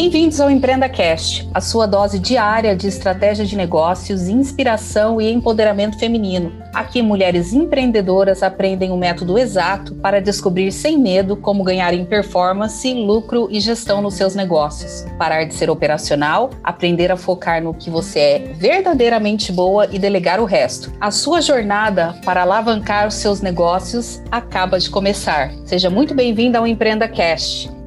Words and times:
Bem-vindos 0.00 0.40
ao 0.40 0.48
Empreenda 0.48 0.88
Cast, 0.88 1.50
a 1.52 1.60
sua 1.60 1.84
dose 1.84 2.20
diária 2.20 2.76
de 2.76 2.86
estratégia 2.86 3.44
de 3.44 3.56
negócios, 3.56 4.28
inspiração 4.28 5.20
e 5.20 5.28
empoderamento 5.28 5.98
feminino. 5.98 6.52
Aqui, 6.72 7.02
mulheres 7.02 7.52
empreendedoras 7.52 8.44
aprendem 8.44 8.92
o 8.92 8.96
método 8.96 9.36
exato 9.36 9.96
para 9.96 10.20
descobrir 10.20 10.70
sem 10.70 10.96
medo 10.96 11.36
como 11.36 11.64
ganhar 11.64 11.92
em 11.92 12.04
performance, 12.04 12.94
lucro 12.94 13.48
e 13.50 13.58
gestão 13.58 14.00
nos 14.00 14.14
seus 14.14 14.36
negócios. 14.36 15.04
Parar 15.18 15.42
de 15.42 15.54
ser 15.54 15.68
operacional, 15.68 16.50
aprender 16.62 17.10
a 17.10 17.16
focar 17.16 17.60
no 17.60 17.74
que 17.74 17.90
você 17.90 18.20
é 18.20 18.38
verdadeiramente 18.54 19.50
boa 19.50 19.88
e 19.90 19.98
delegar 19.98 20.38
o 20.38 20.44
resto. 20.44 20.92
A 21.00 21.10
sua 21.10 21.40
jornada 21.40 22.14
para 22.24 22.42
alavancar 22.42 23.08
os 23.08 23.14
seus 23.14 23.40
negócios 23.40 24.22
acaba 24.30 24.78
de 24.78 24.88
começar. 24.90 25.52
Seja 25.64 25.90
muito 25.90 26.14
bem-vinda 26.14 26.60
ao 26.60 26.68
Empreenda 26.68 27.08
Cast. 27.08 27.77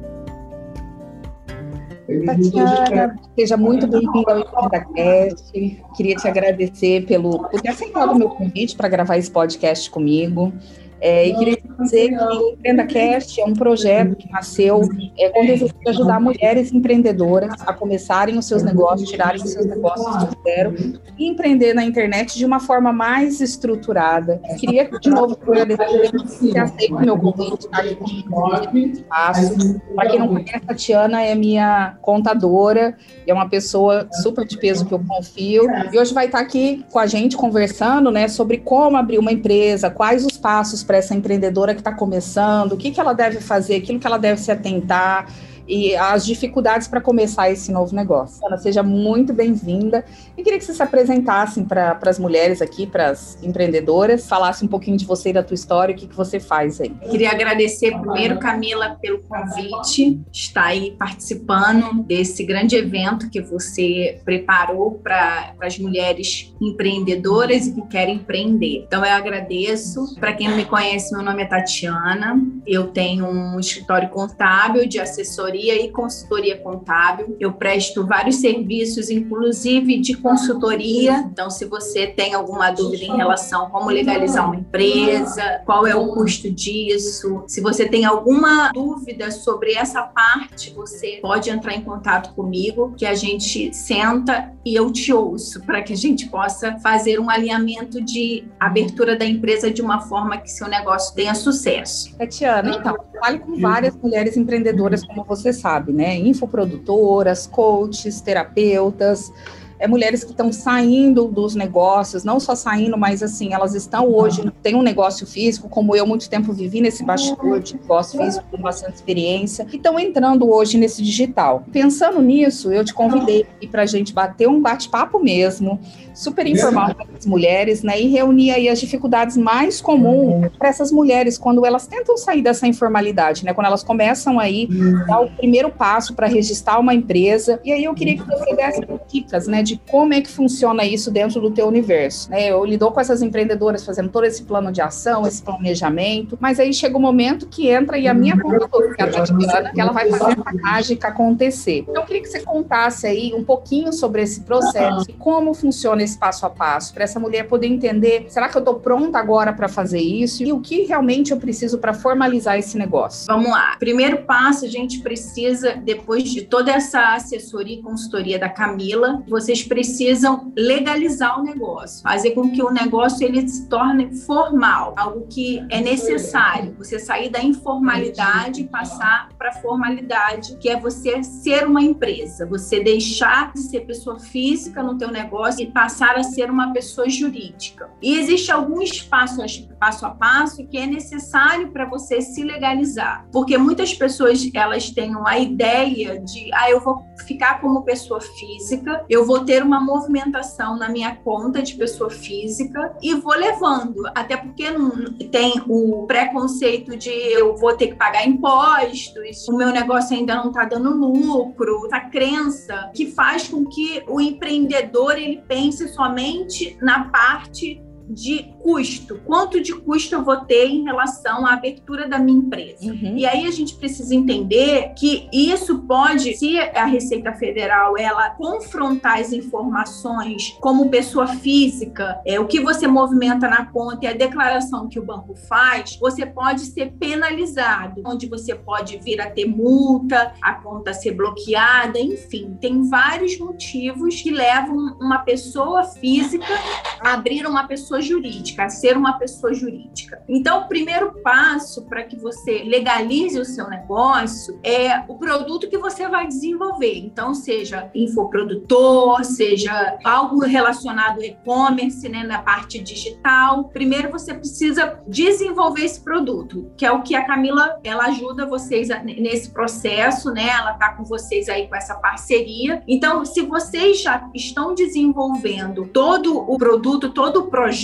Tatiana, 2.20 3.16
seja 3.38 3.56
muito 3.56 3.86
bem-vinda 3.86 4.32
ao 4.32 4.38
Instacast. 4.40 5.82
Queria 5.96 6.16
te 6.16 6.28
agradecer 6.28 7.06
pelo, 7.06 7.48
por 7.48 7.60
ter 7.60 7.70
aceitado 7.70 8.12
o 8.12 8.18
meu 8.18 8.28
convite 8.28 8.76
para 8.76 8.88
gravar 8.88 9.16
esse 9.16 9.30
podcast 9.30 9.90
comigo. 9.90 10.52
É, 11.02 11.26
e 11.26 11.34
queria 11.34 11.58
dizer 11.80 12.10
que 12.10 12.24
o 12.24 12.52
Empreenda 12.52 12.86
Cast 12.86 13.40
é 13.40 13.44
um 13.44 13.54
projeto 13.54 14.14
que 14.14 14.30
nasceu 14.30 14.82
é, 15.18 15.30
com 15.30 15.42
o 15.42 15.46
desejo 15.46 15.74
de 15.74 15.90
ajudar 15.90 16.20
mulheres 16.20 16.72
empreendedoras 16.72 17.60
a 17.66 17.72
começarem 17.72 18.38
os 18.38 18.46
seus 18.46 18.62
negócios, 18.62 19.10
tirarem 19.10 19.42
os 19.42 19.50
seus 19.50 19.66
negócios 19.66 20.24
do 20.24 20.42
zero 20.44 20.74
e 21.18 21.28
empreender 21.28 21.74
na 21.74 21.84
internet 21.84 22.38
de 22.38 22.44
uma 22.44 22.60
forma 22.60 22.92
mais 22.92 23.40
estruturada. 23.40 24.40
Queria, 24.60 24.88
de 24.88 25.10
novo, 25.10 25.36
agradecer 25.42 26.12
que 26.38 26.56
aceita 26.56 26.94
o 26.94 27.00
meu 27.00 27.18
convite, 27.18 27.68
tá? 27.68 27.82
espaço. 27.84 29.80
Para 29.96 30.08
quem 30.08 30.20
não 30.20 30.28
conhece, 30.28 30.54
a 30.54 30.60
Tatiana 30.60 31.22
é 31.22 31.34
minha 31.34 31.96
contadora, 32.00 32.96
é 33.26 33.34
uma 33.34 33.48
pessoa 33.48 34.06
super 34.22 34.46
de 34.46 34.56
peso 34.56 34.86
que 34.86 34.94
eu 34.94 35.00
confio. 35.00 35.64
E 35.92 35.98
hoje 35.98 36.14
vai 36.14 36.26
estar 36.26 36.38
aqui 36.38 36.84
com 36.92 37.00
a 37.00 37.06
gente 37.06 37.36
conversando 37.36 38.08
né, 38.12 38.28
sobre 38.28 38.58
como 38.58 38.96
abrir 38.96 39.18
uma 39.18 39.32
empresa, 39.32 39.90
quais 39.90 40.24
os 40.24 40.38
passos 40.38 40.84
para 40.91 40.91
essa 40.96 41.14
empreendedora 41.14 41.74
que 41.74 41.80
está 41.80 41.92
começando, 41.92 42.72
o 42.72 42.76
que, 42.76 42.90
que 42.90 43.00
ela 43.00 43.12
deve 43.12 43.40
fazer, 43.40 43.76
aquilo 43.76 43.98
que 43.98 44.06
ela 44.06 44.18
deve 44.18 44.40
se 44.40 44.50
atentar 44.50 45.26
e 45.72 45.96
as 45.96 46.26
dificuldades 46.26 46.86
para 46.86 47.00
começar 47.00 47.50
esse 47.50 47.72
novo 47.72 47.96
negócio. 47.96 48.46
Ana, 48.46 48.58
seja 48.58 48.82
muito 48.82 49.32
bem-vinda. 49.32 50.04
E 50.36 50.42
queria 50.42 50.58
que 50.58 50.66
você 50.66 50.74
se 50.74 50.82
apresentasse 50.82 51.62
para 51.62 51.98
as 52.04 52.18
mulheres 52.18 52.60
aqui, 52.60 52.86
para 52.86 53.08
as 53.08 53.42
empreendedoras, 53.42 54.28
falasse 54.28 54.62
um 54.62 54.68
pouquinho 54.68 54.98
de 54.98 55.06
você 55.06 55.30
e 55.30 55.32
da 55.32 55.42
tua 55.42 55.54
história, 55.54 55.94
o 55.94 55.96
que, 55.96 56.06
que 56.06 56.14
você 56.14 56.38
faz 56.38 56.78
aí. 56.78 56.90
Queria 57.10 57.30
agradecer 57.30 57.98
primeiro, 57.98 58.38
Camila, 58.38 58.98
pelo 59.00 59.22
convite, 59.22 60.20
estar 60.30 60.66
aí 60.66 60.90
participando 60.98 62.02
desse 62.02 62.44
grande 62.44 62.76
evento 62.76 63.30
que 63.30 63.40
você 63.40 64.20
preparou 64.26 65.00
para 65.02 65.54
as 65.58 65.78
mulheres 65.78 66.54
empreendedoras 66.60 67.68
e 67.68 67.72
que 67.72 67.82
querem 67.86 68.16
empreender. 68.16 68.84
Então, 68.86 69.02
eu 69.02 69.12
agradeço. 69.12 70.16
Para 70.20 70.34
quem 70.34 70.50
não 70.50 70.56
me 70.56 70.66
conhece, 70.66 71.14
meu 71.14 71.22
nome 71.22 71.42
é 71.42 71.46
Tatiana. 71.46 72.38
Eu 72.66 72.88
tenho 72.88 73.24
um 73.24 73.58
escritório 73.58 74.10
contábil 74.10 74.86
de 74.86 75.00
assessoria 75.00 75.61
e 75.70 75.90
consultoria 75.90 76.58
contábil. 76.58 77.36
Eu 77.38 77.52
presto 77.52 78.06
vários 78.06 78.36
serviços, 78.36 79.10
inclusive 79.10 79.98
de 80.00 80.14
consultoria. 80.16 81.18
Então, 81.30 81.50
se 81.50 81.64
você 81.64 82.06
tem 82.06 82.34
alguma 82.34 82.70
dúvida 82.70 83.04
em 83.04 83.16
relação 83.16 83.66
a 83.66 83.70
como 83.70 83.90
legalizar 83.90 84.46
uma 84.46 84.56
empresa, 84.56 85.62
qual 85.64 85.86
é 85.86 85.94
o 85.94 86.08
custo 86.08 86.50
disso, 86.50 87.44
se 87.46 87.60
você 87.60 87.88
tem 87.88 88.04
alguma 88.04 88.70
dúvida 88.72 89.30
sobre 89.30 89.74
essa 89.74 90.02
parte, 90.02 90.72
você 90.74 91.18
pode 91.20 91.50
entrar 91.50 91.74
em 91.74 91.82
contato 91.82 92.34
comigo, 92.34 92.94
que 92.96 93.06
a 93.06 93.14
gente 93.14 93.74
senta 93.74 94.52
e 94.64 94.74
eu 94.74 94.92
te 94.92 95.12
ouço 95.12 95.60
para 95.62 95.82
que 95.82 95.92
a 95.92 95.96
gente 95.96 96.28
possa 96.28 96.78
fazer 96.78 97.18
um 97.18 97.28
alinhamento 97.28 98.00
de 98.00 98.44
abertura 98.58 99.16
da 99.16 99.24
empresa 99.24 99.70
de 99.70 99.82
uma 99.82 100.00
forma 100.00 100.36
que 100.38 100.50
seu 100.50 100.68
negócio 100.68 101.14
tenha 101.14 101.34
sucesso. 101.34 102.16
Tatiana, 102.16 102.76
então, 102.78 102.96
fale 103.22 103.38
com 103.38 103.56
várias 103.60 103.94
mulheres 103.96 104.36
empreendedoras 104.36 105.04
como 105.04 105.22
você 105.22 105.42
você 105.42 105.52
sabe, 105.52 105.92
né? 105.92 106.16
Infoprodutoras, 106.16 107.46
coaches, 107.46 108.20
terapeutas, 108.20 109.32
é, 109.82 109.88
mulheres 109.88 110.22
que 110.22 110.30
estão 110.30 110.52
saindo 110.52 111.24
dos 111.26 111.56
negócios, 111.56 112.22
não 112.22 112.38
só 112.38 112.54
saindo, 112.54 112.96
mas 112.96 113.20
assim, 113.20 113.52
elas 113.52 113.74
estão 113.74 114.08
hoje, 114.14 114.48
tem 114.62 114.76
um 114.76 114.82
negócio 114.82 115.26
físico, 115.26 115.68
como 115.68 115.96
eu 115.96 116.06
muito 116.06 116.30
tempo 116.30 116.52
vivi 116.52 116.80
nesse 116.80 117.04
bastidor 117.04 117.58
de 117.58 117.74
negócio 117.74 118.16
físico, 118.22 118.46
com 118.48 118.62
bastante 118.62 118.94
experiência, 118.94 119.66
e 119.72 119.76
estão 119.76 119.98
entrando 119.98 120.48
hoje 120.48 120.78
nesse 120.78 121.02
digital. 121.02 121.64
Pensando 121.72 122.22
nisso, 122.22 122.72
eu 122.72 122.84
te 122.84 122.94
convidei 122.94 123.44
para 123.72 123.82
a 123.82 123.86
gente 123.86 124.12
bater 124.12 124.48
um 124.48 124.60
bate-papo 124.60 125.18
mesmo, 125.18 125.80
super 126.14 126.46
informal 126.46 126.94
para 126.94 127.06
as 127.18 127.26
mulheres, 127.26 127.82
né, 127.82 128.00
e 128.00 128.06
reunir 128.06 128.52
aí 128.52 128.68
as 128.68 128.78
dificuldades 128.78 129.36
mais 129.36 129.80
comuns 129.80 130.48
para 130.56 130.68
essas 130.68 130.92
mulheres 130.92 131.36
quando 131.36 131.66
elas 131.66 131.88
tentam 131.88 132.16
sair 132.16 132.42
dessa 132.42 132.68
informalidade, 132.68 133.44
né, 133.44 133.52
quando 133.52 133.66
elas 133.66 133.82
começam 133.82 134.38
aí 134.38 134.68
dar 135.08 135.22
o 135.22 135.30
primeiro 135.30 135.70
passo 135.70 136.14
para 136.14 136.28
registrar 136.28 136.78
uma 136.78 136.94
empresa. 136.94 137.58
E 137.64 137.72
aí 137.72 137.82
eu 137.82 137.94
queria 137.94 138.16
que 138.16 138.24
você 138.24 138.54
desse 138.54 138.80
dicas, 139.10 139.48
né, 139.48 139.62
de 139.62 139.71
de 139.72 139.80
como 139.90 140.12
é 140.12 140.20
que 140.20 140.28
funciona 140.28 140.84
isso 140.84 141.10
dentro 141.10 141.40
do 141.40 141.50
teu 141.50 141.66
universo. 141.66 142.30
Né? 142.30 142.50
Eu 142.50 142.64
lido 142.64 142.90
com 142.90 143.00
essas 143.00 143.22
empreendedoras 143.22 143.84
fazendo 143.84 144.10
todo 144.10 144.24
esse 144.24 144.42
plano 144.42 144.70
de 144.70 144.82
ação, 144.82 145.26
esse 145.26 145.42
planejamento, 145.42 146.36
mas 146.40 146.60
aí 146.60 146.74
chega 146.74 146.96
o 146.96 146.98
um 146.98 147.02
momento 147.02 147.46
que 147.46 147.68
entra 147.68 147.96
e 147.96 148.06
a 148.06 148.12
minha 148.12 148.38
consultora, 148.38 148.94
que 148.94 149.02
é 149.02 149.04
a 149.04 149.10
Tatiana, 149.10 149.72
que 149.72 149.80
ela 149.80 149.92
vai 149.92 150.10
fazer 150.10 150.36
a 150.44 150.52
mágica 150.54 151.08
acontecer. 151.08 151.86
Então, 151.88 152.02
eu 152.02 152.06
queria 152.06 152.22
que 152.22 152.28
você 152.28 152.40
contasse 152.40 153.06
aí 153.06 153.32
um 153.34 153.42
pouquinho 153.42 153.92
sobre 153.92 154.22
esse 154.22 154.42
processo 154.42 155.06
e 155.08 155.12
como 155.14 155.54
funciona 155.54 156.02
esse 156.02 156.18
passo 156.18 156.44
a 156.44 156.50
passo, 156.50 156.92
para 156.92 157.04
essa 157.04 157.18
mulher 157.18 157.48
poder 157.48 157.66
entender, 157.66 158.26
será 158.28 158.48
que 158.48 158.56
eu 158.56 158.60
estou 158.60 158.74
pronta 158.74 159.18
agora 159.18 159.52
para 159.52 159.68
fazer 159.68 160.00
isso? 160.00 160.42
E 160.42 160.52
o 160.52 160.60
que 160.60 160.82
realmente 160.82 161.32
eu 161.32 161.38
preciso 161.38 161.78
para 161.78 161.94
formalizar 161.94 162.58
esse 162.58 162.76
negócio? 162.76 163.26
Vamos 163.26 163.50
lá. 163.50 163.76
Primeiro 163.78 164.18
passo, 164.18 164.64
a 164.64 164.68
gente 164.68 165.00
precisa, 165.00 165.74
depois 165.76 166.30
de 166.30 166.42
toda 166.42 166.70
essa 166.70 167.14
assessoria 167.14 167.76
e 167.76 167.82
consultoria 167.82 168.38
da 168.38 168.48
Camila, 168.48 169.22
vocês 169.26 169.61
precisam 169.62 170.52
legalizar 170.56 171.40
o 171.40 171.42
negócio, 171.42 172.02
fazer 172.02 172.32
com 172.32 172.50
que 172.50 172.62
o 172.62 172.70
negócio 172.70 173.26
ele 173.26 173.46
se 173.46 173.68
torne 173.68 174.14
formal, 174.14 174.94
algo 174.96 175.26
que 175.28 175.64
é 175.70 175.80
necessário. 175.80 176.74
Você 176.78 176.98
sair 176.98 177.30
da 177.30 177.42
informalidade 177.42 178.62
e 178.62 178.68
passar 178.68 179.28
para 179.38 179.50
a 179.50 179.54
formalidade, 179.54 180.56
que 180.58 180.68
é 180.68 180.78
você 180.78 181.22
ser 181.22 181.66
uma 181.66 181.82
empresa, 181.82 182.46
você 182.46 182.80
deixar 182.80 183.52
de 183.52 183.60
ser 183.60 183.80
pessoa 183.80 184.18
física 184.18 184.82
no 184.82 184.96
teu 184.96 185.10
negócio 185.10 185.62
e 185.62 185.70
passar 185.70 186.16
a 186.16 186.22
ser 186.22 186.50
uma 186.50 186.72
pessoa 186.72 187.08
jurídica. 187.08 187.90
E 188.00 188.18
existe 188.18 188.50
alguns 188.50 189.02
passos 189.02 189.66
passo 189.82 190.06
a 190.06 190.10
passo 190.10 190.64
que 190.68 190.78
é 190.78 190.86
necessário 190.86 191.72
para 191.72 191.84
você 191.84 192.20
se 192.20 192.44
legalizar, 192.44 193.26
porque 193.32 193.58
muitas 193.58 193.92
pessoas 193.92 194.48
elas 194.54 194.90
têm 194.90 195.12
a 195.26 195.38
ideia 195.40 196.20
de, 196.20 196.50
ah, 196.54 196.70
eu 196.70 196.78
vou 196.80 197.02
ficar 197.26 197.60
como 197.60 197.82
pessoa 197.82 198.20
física, 198.20 199.04
eu 199.08 199.26
vou 199.26 199.44
ter 199.44 199.51
ter 199.52 199.62
uma 199.62 199.78
movimentação 199.78 200.78
na 200.78 200.88
minha 200.88 201.14
conta 201.14 201.60
de 201.60 201.74
pessoa 201.74 202.08
física 202.08 202.96
e 203.02 203.14
vou 203.14 203.34
levando, 203.34 204.02
até 204.14 204.34
porque 204.34 204.70
não 204.70 205.12
tem 205.30 205.62
o 205.68 206.06
preconceito 206.06 206.96
de 206.96 207.10
eu 207.10 207.54
vou 207.58 207.76
ter 207.76 207.88
que 207.88 207.94
pagar 207.96 208.26
impostos, 208.26 209.46
o 209.46 209.54
meu 209.54 209.68
negócio 209.68 210.16
ainda 210.16 210.36
não 210.36 210.48
está 210.48 210.64
dando 210.64 210.88
lucro, 210.96 211.84
essa 211.84 212.00
crença 212.00 212.90
que 212.94 213.10
faz 213.10 213.46
com 213.46 213.66
que 213.66 214.02
o 214.08 214.22
empreendedor 214.22 215.18
ele 215.18 215.42
pense 215.46 215.86
somente 215.88 216.74
na 216.80 217.10
parte 217.10 217.78
de 218.08 218.52
custo, 218.62 219.20
quanto 219.24 219.60
de 219.60 219.74
custo 219.74 220.14
eu 220.14 220.24
vou 220.24 220.36
ter 220.36 220.66
em 220.66 220.84
relação 220.84 221.46
à 221.46 221.54
abertura 221.54 222.08
da 222.08 222.18
minha 222.18 222.38
empresa. 222.38 222.86
Uhum. 222.86 223.16
E 223.16 223.26
aí 223.26 223.46
a 223.46 223.50
gente 223.50 223.74
precisa 223.74 224.14
entender 224.14 224.92
que 224.96 225.28
isso 225.32 225.80
pode, 225.80 226.34
se 226.36 226.58
a 226.58 226.84
Receita 226.84 227.32
Federal 227.32 227.96
ela 227.96 228.30
confrontar 228.30 229.18
as 229.18 229.32
informações 229.32 230.56
como 230.60 230.90
pessoa 230.90 231.26
física, 231.26 232.20
é 232.26 232.38
o 232.38 232.46
que 232.46 232.60
você 232.60 232.86
movimenta 232.86 233.48
na 233.48 233.66
conta 233.66 234.06
e 234.06 234.08
a 234.08 234.12
declaração 234.12 234.88
que 234.88 234.98
o 234.98 235.04
banco 235.04 235.34
faz, 235.34 235.96
você 236.00 236.24
pode 236.26 236.62
ser 236.62 236.92
penalizado, 236.92 238.02
onde 238.04 238.26
você 238.28 238.54
pode 238.54 238.98
vir 238.98 239.20
a 239.20 239.30
ter 239.30 239.46
multa, 239.46 240.32
a 240.40 240.54
conta 240.54 240.92
ser 240.92 241.12
bloqueada, 241.12 241.98
enfim, 241.98 242.56
tem 242.60 242.88
vários 242.88 243.38
motivos 243.38 244.20
que 244.20 244.30
levam 244.30 244.96
uma 245.00 245.18
pessoa 245.18 245.84
física 245.84 246.54
a 247.00 247.14
abrir 247.14 247.46
uma 247.46 247.66
pessoa 247.66 247.91
pessoa 247.92 248.00
jurídica, 248.00 248.64
a 248.64 248.68
ser 248.70 248.96
uma 248.96 249.18
pessoa 249.18 249.52
jurídica. 249.52 250.22
Então, 250.28 250.62
o 250.62 250.68
primeiro 250.68 251.12
passo 251.22 251.82
para 251.82 252.02
que 252.02 252.16
você 252.16 252.62
legalize 252.64 253.38
o 253.38 253.44
seu 253.44 253.68
negócio 253.68 254.58
é 254.62 255.02
o 255.08 255.16
produto 255.16 255.68
que 255.68 255.76
você 255.76 256.08
vai 256.08 256.26
desenvolver. 256.26 256.96
Então, 256.98 257.34
seja 257.34 257.90
infoprodutor, 257.94 259.24
seja 259.24 259.98
algo 260.04 260.40
relacionado 260.40 261.16
ao 261.16 261.22
e-commerce, 261.22 262.08
né, 262.08 262.22
na 262.24 262.40
parte 262.40 262.78
digital. 262.78 263.64
Primeiro, 263.64 264.10
você 264.10 264.32
precisa 264.32 264.98
desenvolver 265.06 265.84
esse 265.84 266.00
produto, 266.00 266.70
que 266.76 266.86
é 266.86 266.92
o 266.92 267.02
que 267.02 267.14
a 267.14 267.26
Camila 267.26 267.78
ela 267.84 268.06
ajuda 268.06 268.46
vocês 268.46 268.88
nesse 269.04 269.50
processo, 269.50 270.30
né? 270.30 270.48
Ela 270.48 270.72
está 270.72 270.94
com 270.94 271.04
vocês 271.04 271.48
aí 271.48 271.68
com 271.68 271.76
essa 271.76 271.94
parceria. 271.96 272.82
Então, 272.86 273.24
se 273.24 273.42
vocês 273.42 274.00
já 274.00 274.28
estão 274.34 274.74
desenvolvendo 274.74 275.86
todo 275.88 276.38
o 276.38 276.56
produto, 276.56 277.10
todo 277.10 277.40
o 277.40 277.46
projeto, 277.50 277.81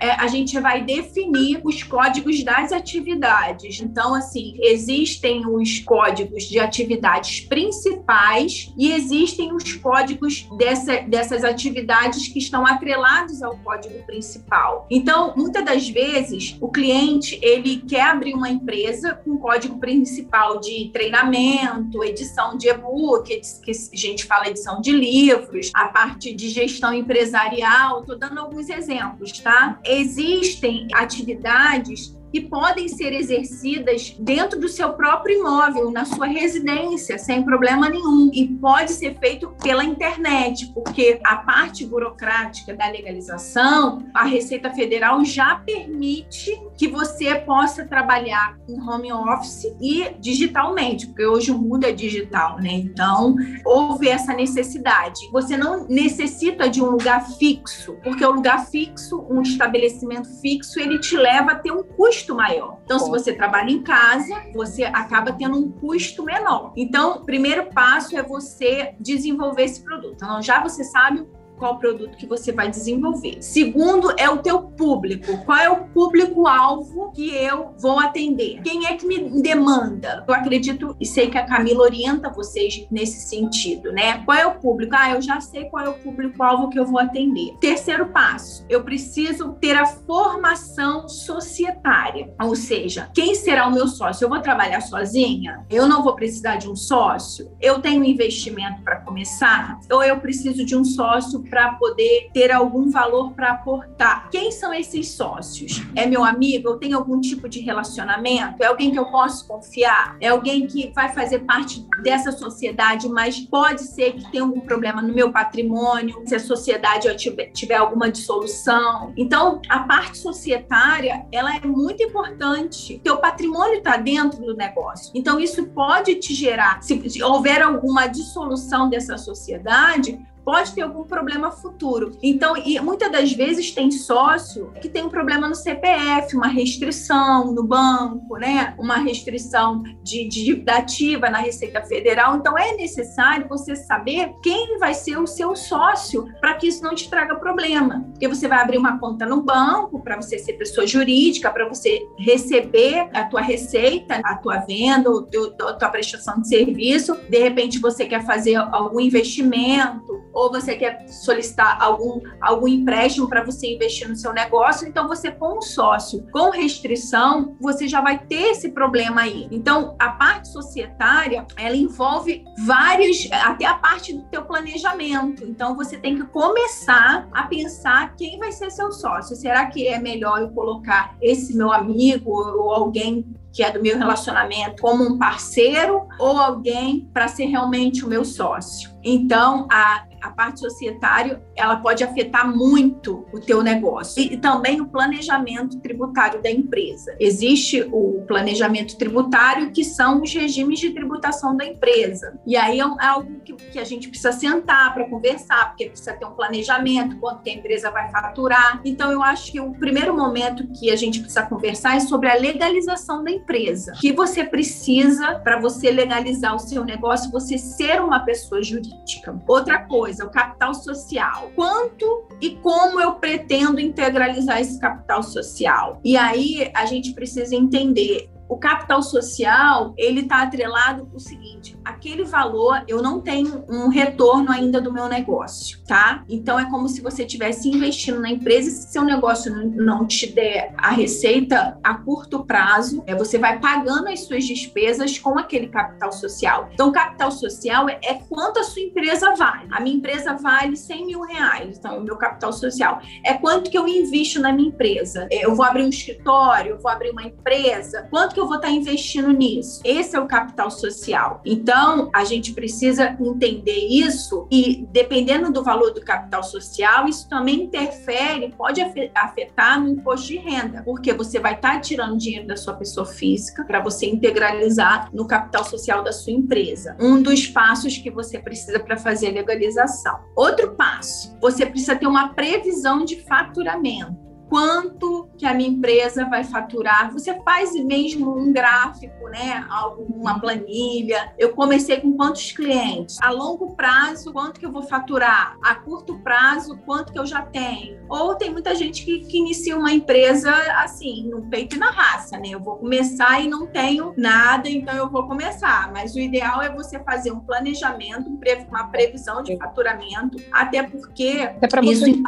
é, 0.00 0.10
a 0.12 0.26
gente 0.26 0.58
vai 0.60 0.82
definir 0.84 1.60
os 1.64 1.82
códigos 1.82 2.42
das 2.42 2.72
atividades. 2.72 3.80
Então, 3.80 4.14
assim, 4.14 4.56
existem 4.60 5.46
os 5.46 5.80
códigos 5.80 6.44
de 6.44 6.58
atividades 6.58 7.40
principais 7.40 8.72
e 8.78 8.92
existem 8.92 9.52
os 9.52 9.74
códigos 9.74 10.46
dessa, 10.56 11.00
dessas 11.02 11.44
atividades 11.44 12.28
que 12.28 12.38
estão 12.38 12.66
atrelados 12.66 13.42
ao 13.42 13.56
código 13.58 14.02
principal. 14.04 14.86
Então, 14.90 15.34
muitas 15.36 15.64
das 15.64 15.88
vezes, 15.88 16.56
o 16.60 16.68
cliente 16.68 17.38
ele 17.42 17.78
quer 17.78 18.02
abrir 18.02 18.34
uma 18.34 18.48
empresa 18.48 19.14
com 19.14 19.40
código 19.40 19.78
principal 19.78 20.60
de 20.60 20.90
treinamento, 20.92 22.04
edição 22.04 22.56
de 22.56 22.68
e-book, 22.68 23.40
que 23.62 23.70
a 23.70 23.96
gente 23.96 24.24
fala 24.24 24.48
edição 24.48 24.80
de 24.80 24.92
livros, 24.92 25.70
a 25.74 25.88
parte 25.88 26.32
de 26.32 26.48
gestão 26.48 26.94
empresarial, 26.94 28.00
estou 28.00 28.18
dando 28.18 28.38
alguns 28.38 28.68
exemplos, 28.68 29.19
tá? 29.42 29.78
Existem 29.84 30.88
atividades 30.94 32.18
que 32.32 32.40
podem 32.40 32.88
ser 32.88 33.12
exercidas 33.12 34.14
dentro 34.18 34.58
do 34.58 34.68
seu 34.68 34.92
próprio 34.92 35.40
imóvel, 35.40 35.90
na 35.90 36.04
sua 36.04 36.26
residência, 36.26 37.18
sem 37.18 37.42
problema 37.42 37.88
nenhum. 37.88 38.30
E 38.32 38.46
pode 38.46 38.92
ser 38.92 39.18
feito 39.18 39.48
pela 39.62 39.84
internet, 39.84 40.70
porque 40.72 41.20
a 41.24 41.36
parte 41.36 41.84
burocrática 41.84 42.74
da 42.74 42.86
legalização, 42.88 44.06
a 44.14 44.24
Receita 44.24 44.70
Federal 44.70 45.24
já 45.24 45.56
permite 45.56 46.56
que 46.80 46.88
você 46.88 47.34
possa 47.34 47.84
trabalhar 47.84 48.56
em 48.66 48.80
home 48.80 49.12
office 49.12 49.66
e 49.82 50.14
digitalmente, 50.18 51.08
porque 51.08 51.26
hoje 51.26 51.50
o 51.50 51.58
mundo 51.58 51.84
é 51.84 51.92
digital, 51.92 52.56
né? 52.56 52.72
Então, 52.72 53.36
houve 53.66 54.08
essa 54.08 54.32
necessidade. 54.32 55.20
Você 55.30 55.58
não 55.58 55.86
necessita 55.86 56.70
de 56.70 56.82
um 56.82 56.86
lugar 56.86 57.20
fixo, 57.36 57.98
porque 58.02 58.24
o 58.24 58.30
lugar 58.30 58.64
fixo, 58.64 59.22
um 59.28 59.42
estabelecimento 59.42 60.26
fixo, 60.40 60.80
ele 60.80 60.98
te 60.98 61.18
leva 61.18 61.52
a 61.52 61.54
ter 61.54 61.70
um 61.70 61.82
custo 61.82 62.34
maior. 62.34 62.78
Então, 62.82 62.98
se 62.98 63.10
você 63.10 63.34
trabalha 63.34 63.70
em 63.70 63.82
casa, 63.82 64.42
você 64.54 64.84
acaba 64.84 65.34
tendo 65.34 65.58
um 65.58 65.70
custo 65.70 66.24
menor. 66.24 66.72
Então, 66.74 67.16
o 67.16 67.26
primeiro 67.26 67.66
passo 67.74 68.16
é 68.16 68.22
você 68.22 68.94
desenvolver 68.98 69.64
esse 69.64 69.84
produto. 69.84 70.14
Então, 70.14 70.40
já 70.40 70.62
você 70.62 70.82
sabe 70.82 71.28
qual 71.60 71.78
produto 71.78 72.16
que 72.16 72.26
você 72.26 72.50
vai 72.50 72.70
desenvolver. 72.70 73.36
Segundo 73.42 74.12
é 74.18 74.28
o 74.28 74.38
teu 74.38 74.62
público. 74.62 75.44
Qual 75.44 75.58
é 75.58 75.68
o 75.68 75.84
público-alvo 75.88 77.12
que 77.12 77.28
eu 77.28 77.74
vou 77.78 78.00
atender? 78.00 78.62
Quem 78.62 78.86
é 78.86 78.96
que 78.96 79.06
me 79.06 79.42
demanda? 79.42 80.24
Eu 80.26 80.34
acredito 80.34 80.96
e 80.98 81.04
sei 81.04 81.28
que 81.28 81.36
a 81.36 81.44
Camila 81.44 81.82
orienta 81.82 82.30
vocês 82.30 82.86
nesse 82.90 83.28
sentido, 83.28 83.92
né? 83.92 84.24
Qual 84.24 84.36
é 84.36 84.46
o 84.46 84.58
público? 84.58 84.96
Ah, 84.96 85.10
eu 85.10 85.20
já 85.20 85.40
sei 85.40 85.66
qual 85.66 85.84
é 85.84 85.88
o 85.90 85.98
público-alvo 85.98 86.70
que 86.70 86.78
eu 86.78 86.86
vou 86.86 86.98
atender. 86.98 87.54
Terceiro 87.60 88.06
passo, 88.06 88.64
eu 88.68 88.82
preciso 88.82 89.52
ter 89.60 89.76
a 89.76 89.84
formação 89.84 91.06
societária. 91.08 92.32
Ou 92.42 92.56
seja, 92.56 93.10
quem 93.14 93.34
será 93.34 93.66
o 93.66 93.72
meu 93.72 93.86
sócio? 93.86 94.24
Eu 94.24 94.30
vou 94.30 94.40
trabalhar 94.40 94.80
sozinha? 94.80 95.66
Eu 95.68 95.86
não 95.86 96.02
vou 96.02 96.14
precisar 96.14 96.56
de 96.56 96.70
um 96.70 96.74
sócio? 96.74 97.52
Eu 97.60 97.80
tenho 97.80 98.02
investimento 98.02 98.82
para 98.82 99.00
começar? 99.00 99.78
Ou 99.92 100.02
eu 100.02 100.18
preciso 100.18 100.64
de 100.64 100.74
um 100.74 100.84
sócio 100.84 101.42
para 101.50 101.72
poder 101.72 102.30
ter 102.32 102.52
algum 102.52 102.88
valor 102.88 103.32
para 103.32 103.50
aportar. 103.50 104.30
Quem 104.30 104.52
são 104.52 104.72
esses 104.72 105.10
sócios? 105.10 105.82
É 105.96 106.06
meu 106.06 106.24
amigo? 106.24 106.68
Eu 106.68 106.76
tenho 106.78 106.96
algum 106.96 107.20
tipo 107.20 107.48
de 107.48 107.60
relacionamento? 107.60 108.62
É 108.62 108.66
alguém 108.66 108.90
que 108.92 108.98
eu 108.98 109.06
posso 109.06 109.46
confiar? 109.46 110.16
É 110.20 110.28
alguém 110.28 110.66
que 110.66 110.92
vai 110.94 111.12
fazer 111.12 111.40
parte 111.40 111.84
dessa 112.02 112.30
sociedade, 112.30 113.08
mas 113.08 113.40
pode 113.40 113.82
ser 113.82 114.12
que 114.12 114.30
tenha 114.30 114.44
algum 114.44 114.60
problema 114.60 115.02
no 115.02 115.12
meu 115.12 115.32
patrimônio, 115.32 116.22
se 116.26 116.34
a 116.34 116.40
sociedade 116.40 117.14
tiver, 117.16 117.50
tiver 117.50 117.76
alguma 117.76 118.10
dissolução. 118.10 119.12
Então, 119.16 119.60
a 119.68 119.80
parte 119.80 120.18
societária, 120.18 121.26
ela 121.32 121.56
é 121.56 121.66
muito 121.66 122.02
importante. 122.02 123.00
Teu 123.02 123.16
patrimônio 123.16 123.78
está 123.78 123.96
dentro 123.96 124.40
do 124.40 124.54
negócio. 124.54 125.10
Então, 125.14 125.40
isso 125.40 125.66
pode 125.66 126.14
te 126.16 126.34
gerar, 126.34 126.82
se, 126.82 127.10
se 127.10 127.22
houver 127.22 127.62
alguma 127.62 128.06
dissolução 128.06 128.88
dessa 128.88 129.18
sociedade, 129.18 130.20
pode 130.44 130.72
ter 130.74 130.82
algum 130.82 131.04
problema 131.04 131.50
futuro. 131.50 132.16
Então, 132.22 132.56
e 132.56 132.78
muitas 132.80 133.10
das 133.10 133.32
vezes 133.32 133.70
tem 133.70 133.90
sócio 133.90 134.72
que 134.80 134.88
tem 134.88 135.04
um 135.04 135.08
problema 135.08 135.48
no 135.48 135.54
CPF, 135.54 136.36
uma 136.36 136.48
restrição 136.48 137.52
no 137.52 137.64
banco, 137.64 138.36
né? 138.36 138.74
Uma 138.78 138.96
restrição 138.96 139.82
de, 140.02 140.28
dívida 140.28 140.76
ativa 140.76 141.28
na 141.30 141.38
Receita 141.38 141.82
Federal. 141.82 142.36
Então, 142.36 142.56
é 142.58 142.74
necessário 142.74 143.48
você 143.48 143.76
saber 143.76 144.32
quem 144.42 144.78
vai 144.78 144.94
ser 144.94 145.18
o 145.18 145.26
seu 145.26 145.54
sócio 145.54 146.26
para 146.40 146.54
que 146.54 146.68
isso 146.68 146.82
não 146.82 146.94
te 146.94 147.08
traga 147.08 147.36
problema. 147.36 148.04
Porque 148.10 148.28
você 148.28 148.48
vai 148.48 148.60
abrir 148.60 148.78
uma 148.78 148.98
conta 148.98 149.26
no 149.26 149.42
banco 149.42 150.00
para 150.02 150.16
você 150.16 150.38
ser 150.38 150.54
pessoa 150.54 150.86
jurídica, 150.86 151.50
para 151.50 151.68
você 151.68 152.06
receber 152.18 153.08
a 153.12 153.24
tua 153.24 153.40
receita, 153.40 154.20
a 154.24 154.36
tua 154.36 154.58
venda, 154.58 155.10
a 155.10 155.72
tua 155.74 155.88
prestação 155.88 156.40
de 156.40 156.48
serviço. 156.48 157.16
De 157.28 157.38
repente, 157.38 157.78
você 157.78 158.06
quer 158.06 158.24
fazer 158.24 158.56
algum 158.56 159.00
investimento 159.00 160.20
ou 160.40 160.50
você 160.50 160.74
quer 160.74 161.06
solicitar 161.06 161.76
algum, 161.82 162.20
algum 162.40 162.66
empréstimo 162.66 163.28
para 163.28 163.44
você 163.44 163.74
investir 163.74 164.08
no 164.08 164.16
seu 164.16 164.32
negócio, 164.32 164.88
então 164.88 165.06
você 165.06 165.30
com 165.30 165.58
um 165.58 165.62
sócio 165.62 166.26
com 166.32 166.50
restrição, 166.50 167.56
você 167.60 167.86
já 167.86 168.00
vai 168.00 168.18
ter 168.18 168.52
esse 168.52 168.70
problema 168.70 169.22
aí. 169.22 169.46
Então, 169.50 169.94
a 169.98 170.08
parte 170.08 170.48
societária, 170.48 171.46
ela 171.56 171.76
envolve 171.76 172.42
vários, 172.64 173.28
até 173.30 173.66
a 173.66 173.74
parte 173.74 174.14
do 174.14 174.22
teu 174.24 174.44
planejamento. 174.44 175.44
Então, 175.44 175.76
você 175.76 175.98
tem 175.98 176.16
que 176.16 176.24
começar 176.28 177.28
a 177.32 177.42
pensar 177.42 178.14
quem 178.16 178.38
vai 178.38 178.50
ser 178.50 178.70
seu 178.70 178.90
sócio. 178.92 179.36
Será 179.36 179.66
que 179.66 179.86
é 179.86 179.98
melhor 179.98 180.40
eu 180.40 180.50
colocar 180.50 181.16
esse 181.20 181.54
meu 181.54 181.70
amigo 181.70 182.30
ou 182.30 182.70
alguém 182.70 183.26
que 183.52 183.64
é 183.64 183.70
do 183.70 183.82
meu 183.82 183.98
relacionamento, 183.98 184.80
como 184.80 185.02
um 185.02 185.18
parceiro 185.18 186.06
ou 186.18 186.38
alguém 186.38 187.10
para 187.12 187.26
ser 187.28 187.46
realmente 187.46 188.04
o 188.04 188.08
meu 188.08 188.24
sócio? 188.24 188.90
Então, 189.02 189.66
a 189.70 190.04
a 190.20 190.30
parte 190.30 190.60
societária, 190.60 191.42
ela 191.60 191.76
pode 191.76 192.02
afetar 192.04 192.54
muito 192.54 193.26
o 193.32 193.40
teu 193.40 193.62
negócio. 193.62 194.22
E, 194.22 194.36
também 194.36 194.80
o 194.80 194.86
planejamento 194.86 195.78
tributário 195.80 196.42
da 196.42 196.50
empresa. 196.50 197.14
Existe 197.18 197.82
o 197.92 198.24
planejamento 198.26 198.96
tributário, 198.96 199.70
que 199.70 199.84
são 199.84 200.22
os 200.22 200.32
regimes 200.32 200.78
de 200.78 200.90
tributação 200.90 201.56
da 201.56 201.64
empresa. 201.64 202.38
E 202.46 202.56
aí 202.56 202.80
é, 202.80 202.84
é 202.84 203.06
algo 203.06 203.40
que, 203.40 203.52
que 203.54 203.78
a 203.78 203.84
gente 203.84 204.08
precisa 204.08 204.32
sentar 204.32 204.92
para 204.94 205.08
conversar, 205.08 205.68
porque 205.68 205.86
precisa 205.86 206.12
ter 206.14 206.24
um 206.24 206.32
planejamento, 206.32 207.16
quanto 207.18 207.42
que 207.42 207.50
a 207.50 207.54
empresa 207.54 207.90
vai 207.90 208.10
faturar. 208.10 208.80
Então, 208.84 209.10
eu 209.10 209.22
acho 209.22 209.52
que 209.52 209.60
o 209.60 209.72
primeiro 209.72 210.16
momento 210.16 210.66
que 210.78 210.90
a 210.90 210.96
gente 210.96 211.20
precisa 211.20 211.42
conversar 211.42 211.96
é 211.96 212.00
sobre 212.00 212.28
a 212.28 212.34
legalização 212.34 213.22
da 213.22 213.30
empresa. 213.30 213.92
O 213.96 214.00
que 214.00 214.12
você 214.12 214.44
precisa 214.44 215.34
para 215.40 215.60
você 215.60 215.90
legalizar 215.90 216.54
o 216.54 216.58
seu 216.58 216.84
negócio, 216.84 217.30
você 217.30 217.58
ser 217.58 218.00
uma 218.00 218.20
pessoa 218.20 218.62
jurídica. 218.62 219.40
Outra 219.46 219.80
coisa, 219.80 220.00
coisa, 220.00 220.24
o 220.24 220.30
capital 220.30 220.74
social. 220.74 221.49
Quanto 221.54 222.26
e 222.40 222.56
como 222.56 223.00
eu 223.00 223.14
pretendo 223.14 223.80
integralizar 223.80 224.60
esse 224.60 224.78
capital 224.78 225.22
social? 225.22 226.00
E 226.04 226.16
aí 226.16 226.70
a 226.74 226.86
gente 226.86 227.12
precisa 227.12 227.54
entender 227.54 228.30
o 228.50 228.58
capital 228.58 229.00
social, 229.00 229.94
ele 229.96 230.22
está 230.22 230.42
atrelado 230.42 231.08
o 231.14 231.20
seguinte, 231.20 231.78
aquele 231.84 232.24
valor 232.24 232.82
eu 232.88 233.00
não 233.00 233.20
tenho 233.20 233.64
um 233.68 233.88
retorno 233.88 234.50
ainda 234.50 234.80
do 234.80 234.92
meu 234.92 235.08
negócio, 235.08 235.78
tá? 235.86 236.24
Então 236.28 236.58
é 236.58 236.68
como 236.68 236.88
se 236.88 237.00
você 237.00 237.22
estivesse 237.22 237.68
investindo 237.68 238.20
na 238.20 238.28
empresa 238.28 238.68
e 238.68 238.72
se 238.72 238.90
seu 238.90 239.04
negócio 239.04 239.54
não 239.54 240.04
te 240.04 240.26
der 240.32 240.74
a 240.76 240.90
receita 240.90 241.78
a 241.80 241.94
curto 241.94 242.44
prazo, 242.44 243.04
é, 243.06 243.14
você 243.14 243.38
vai 243.38 243.60
pagando 243.60 244.08
as 244.08 244.24
suas 244.24 244.44
despesas 244.44 245.16
com 245.16 245.38
aquele 245.38 245.68
capital 245.68 246.10
social. 246.10 246.68
Então, 246.74 246.90
capital 246.90 247.30
social 247.30 247.88
é, 247.88 248.00
é 248.02 248.14
quanto 248.28 248.58
a 248.58 248.64
sua 248.64 248.82
empresa 248.82 249.32
vale. 249.36 249.68
A 249.70 249.80
minha 249.80 249.94
empresa 249.94 250.34
vale 250.34 250.76
100 250.76 251.06
mil 251.06 251.20
reais, 251.20 251.78
então 251.78 251.98
o 251.98 252.02
meu 252.02 252.16
capital 252.16 252.52
social 252.52 253.00
é 253.24 253.34
quanto 253.34 253.70
que 253.70 253.78
eu 253.78 253.86
invisto 253.86 254.40
na 254.40 254.52
minha 254.52 254.70
empresa. 254.70 255.28
É, 255.30 255.44
eu 255.46 255.54
vou 255.54 255.64
abrir 255.64 255.84
um 255.84 255.88
escritório, 255.88 256.72
eu 256.72 256.78
vou 256.80 256.90
abrir 256.90 257.10
uma 257.10 257.22
empresa, 257.22 258.08
quanto 258.10 258.34
que 258.34 258.39
que 258.40 258.44
eu 258.44 258.48
vou 258.48 258.56
estar 258.56 258.70
investindo 258.70 259.30
nisso? 259.30 259.82
Esse 259.84 260.16
é 260.16 260.20
o 260.20 260.26
capital 260.26 260.70
social. 260.70 261.42
Então, 261.44 262.08
a 262.14 262.24
gente 262.24 262.54
precisa 262.54 263.14
entender 263.20 263.86
isso 263.86 264.48
e, 264.50 264.86
dependendo 264.90 265.52
do 265.52 265.62
valor 265.62 265.92
do 265.92 266.00
capital 266.00 266.42
social, 266.42 267.06
isso 267.06 267.28
também 267.28 267.64
interfere, 267.64 268.54
pode 268.56 268.80
afetar 268.80 269.78
no 269.78 269.90
imposto 269.90 270.28
de 270.28 270.38
renda, 270.38 270.82
porque 270.84 271.12
você 271.12 271.38
vai 271.38 271.54
estar 271.54 271.80
tirando 271.80 272.16
dinheiro 272.16 272.46
da 272.46 272.56
sua 272.56 272.72
pessoa 272.72 273.04
física 273.04 273.62
para 273.64 273.80
você 273.80 274.06
integralizar 274.06 275.10
no 275.12 275.26
capital 275.26 275.64
social 275.64 276.02
da 276.02 276.12
sua 276.12 276.32
empresa. 276.32 276.96
Um 276.98 277.20
dos 277.20 277.46
passos 277.46 277.98
que 277.98 278.10
você 278.10 278.38
precisa 278.38 278.80
para 278.80 278.96
fazer 278.96 279.32
legalização. 279.32 280.18
Outro 280.34 280.74
passo, 280.74 281.36
você 281.42 281.66
precisa 281.66 281.94
ter 281.94 282.06
uma 282.06 282.32
previsão 282.32 283.04
de 283.04 283.20
faturamento 283.20 284.29
quanto 284.50 285.30
que 285.38 285.46
a 285.46 285.54
minha 285.54 285.70
empresa 285.70 286.24
vai 286.26 286.42
faturar. 286.42 287.12
Você 287.12 287.40
faz 287.42 287.72
mesmo 287.72 288.36
um 288.36 288.52
gráfico, 288.52 289.28
né? 289.28 289.64
Uma 290.10 290.40
planilha. 290.40 291.32
Eu 291.38 291.54
comecei 291.54 292.00
com 292.00 292.16
quantos 292.16 292.50
clientes? 292.50 293.16
A 293.22 293.30
longo 293.30 293.76
prazo, 293.76 294.32
quanto 294.32 294.58
que 294.58 294.66
eu 294.66 294.72
vou 294.72 294.82
faturar? 294.82 295.56
A 295.62 295.76
curto 295.76 296.18
prazo, 296.18 296.76
quanto 296.84 297.12
que 297.12 297.18
eu 297.18 297.24
já 297.24 297.42
tenho? 297.42 298.00
Ou 298.08 298.34
tem 298.34 298.50
muita 298.50 298.74
gente 298.74 299.04
que, 299.04 299.20
que 299.20 299.38
inicia 299.38 299.78
uma 299.78 299.92
empresa 299.92 300.50
assim, 300.82 301.28
no 301.28 301.42
peito 301.42 301.76
e 301.76 301.78
na 301.78 301.90
raça, 301.90 302.36
né? 302.36 302.48
Eu 302.48 302.60
vou 302.60 302.76
começar 302.76 303.40
e 303.40 303.48
não 303.48 303.68
tenho 303.68 304.12
nada, 304.16 304.68
então 304.68 304.94
eu 304.96 305.08
vou 305.08 305.28
começar. 305.28 305.92
Mas 305.92 306.16
o 306.16 306.18
ideal 306.18 306.60
é 306.60 306.68
você 306.68 306.98
fazer 306.98 307.30
um 307.30 307.38
planejamento, 307.38 308.28
uma 308.68 308.88
previsão 308.88 309.44
de 309.44 309.56
faturamento, 309.56 310.38
até 310.50 310.82
porque 310.82 311.42
até 311.42 311.68
para 311.68 311.82
você 311.82 312.10
isso... 312.10 312.22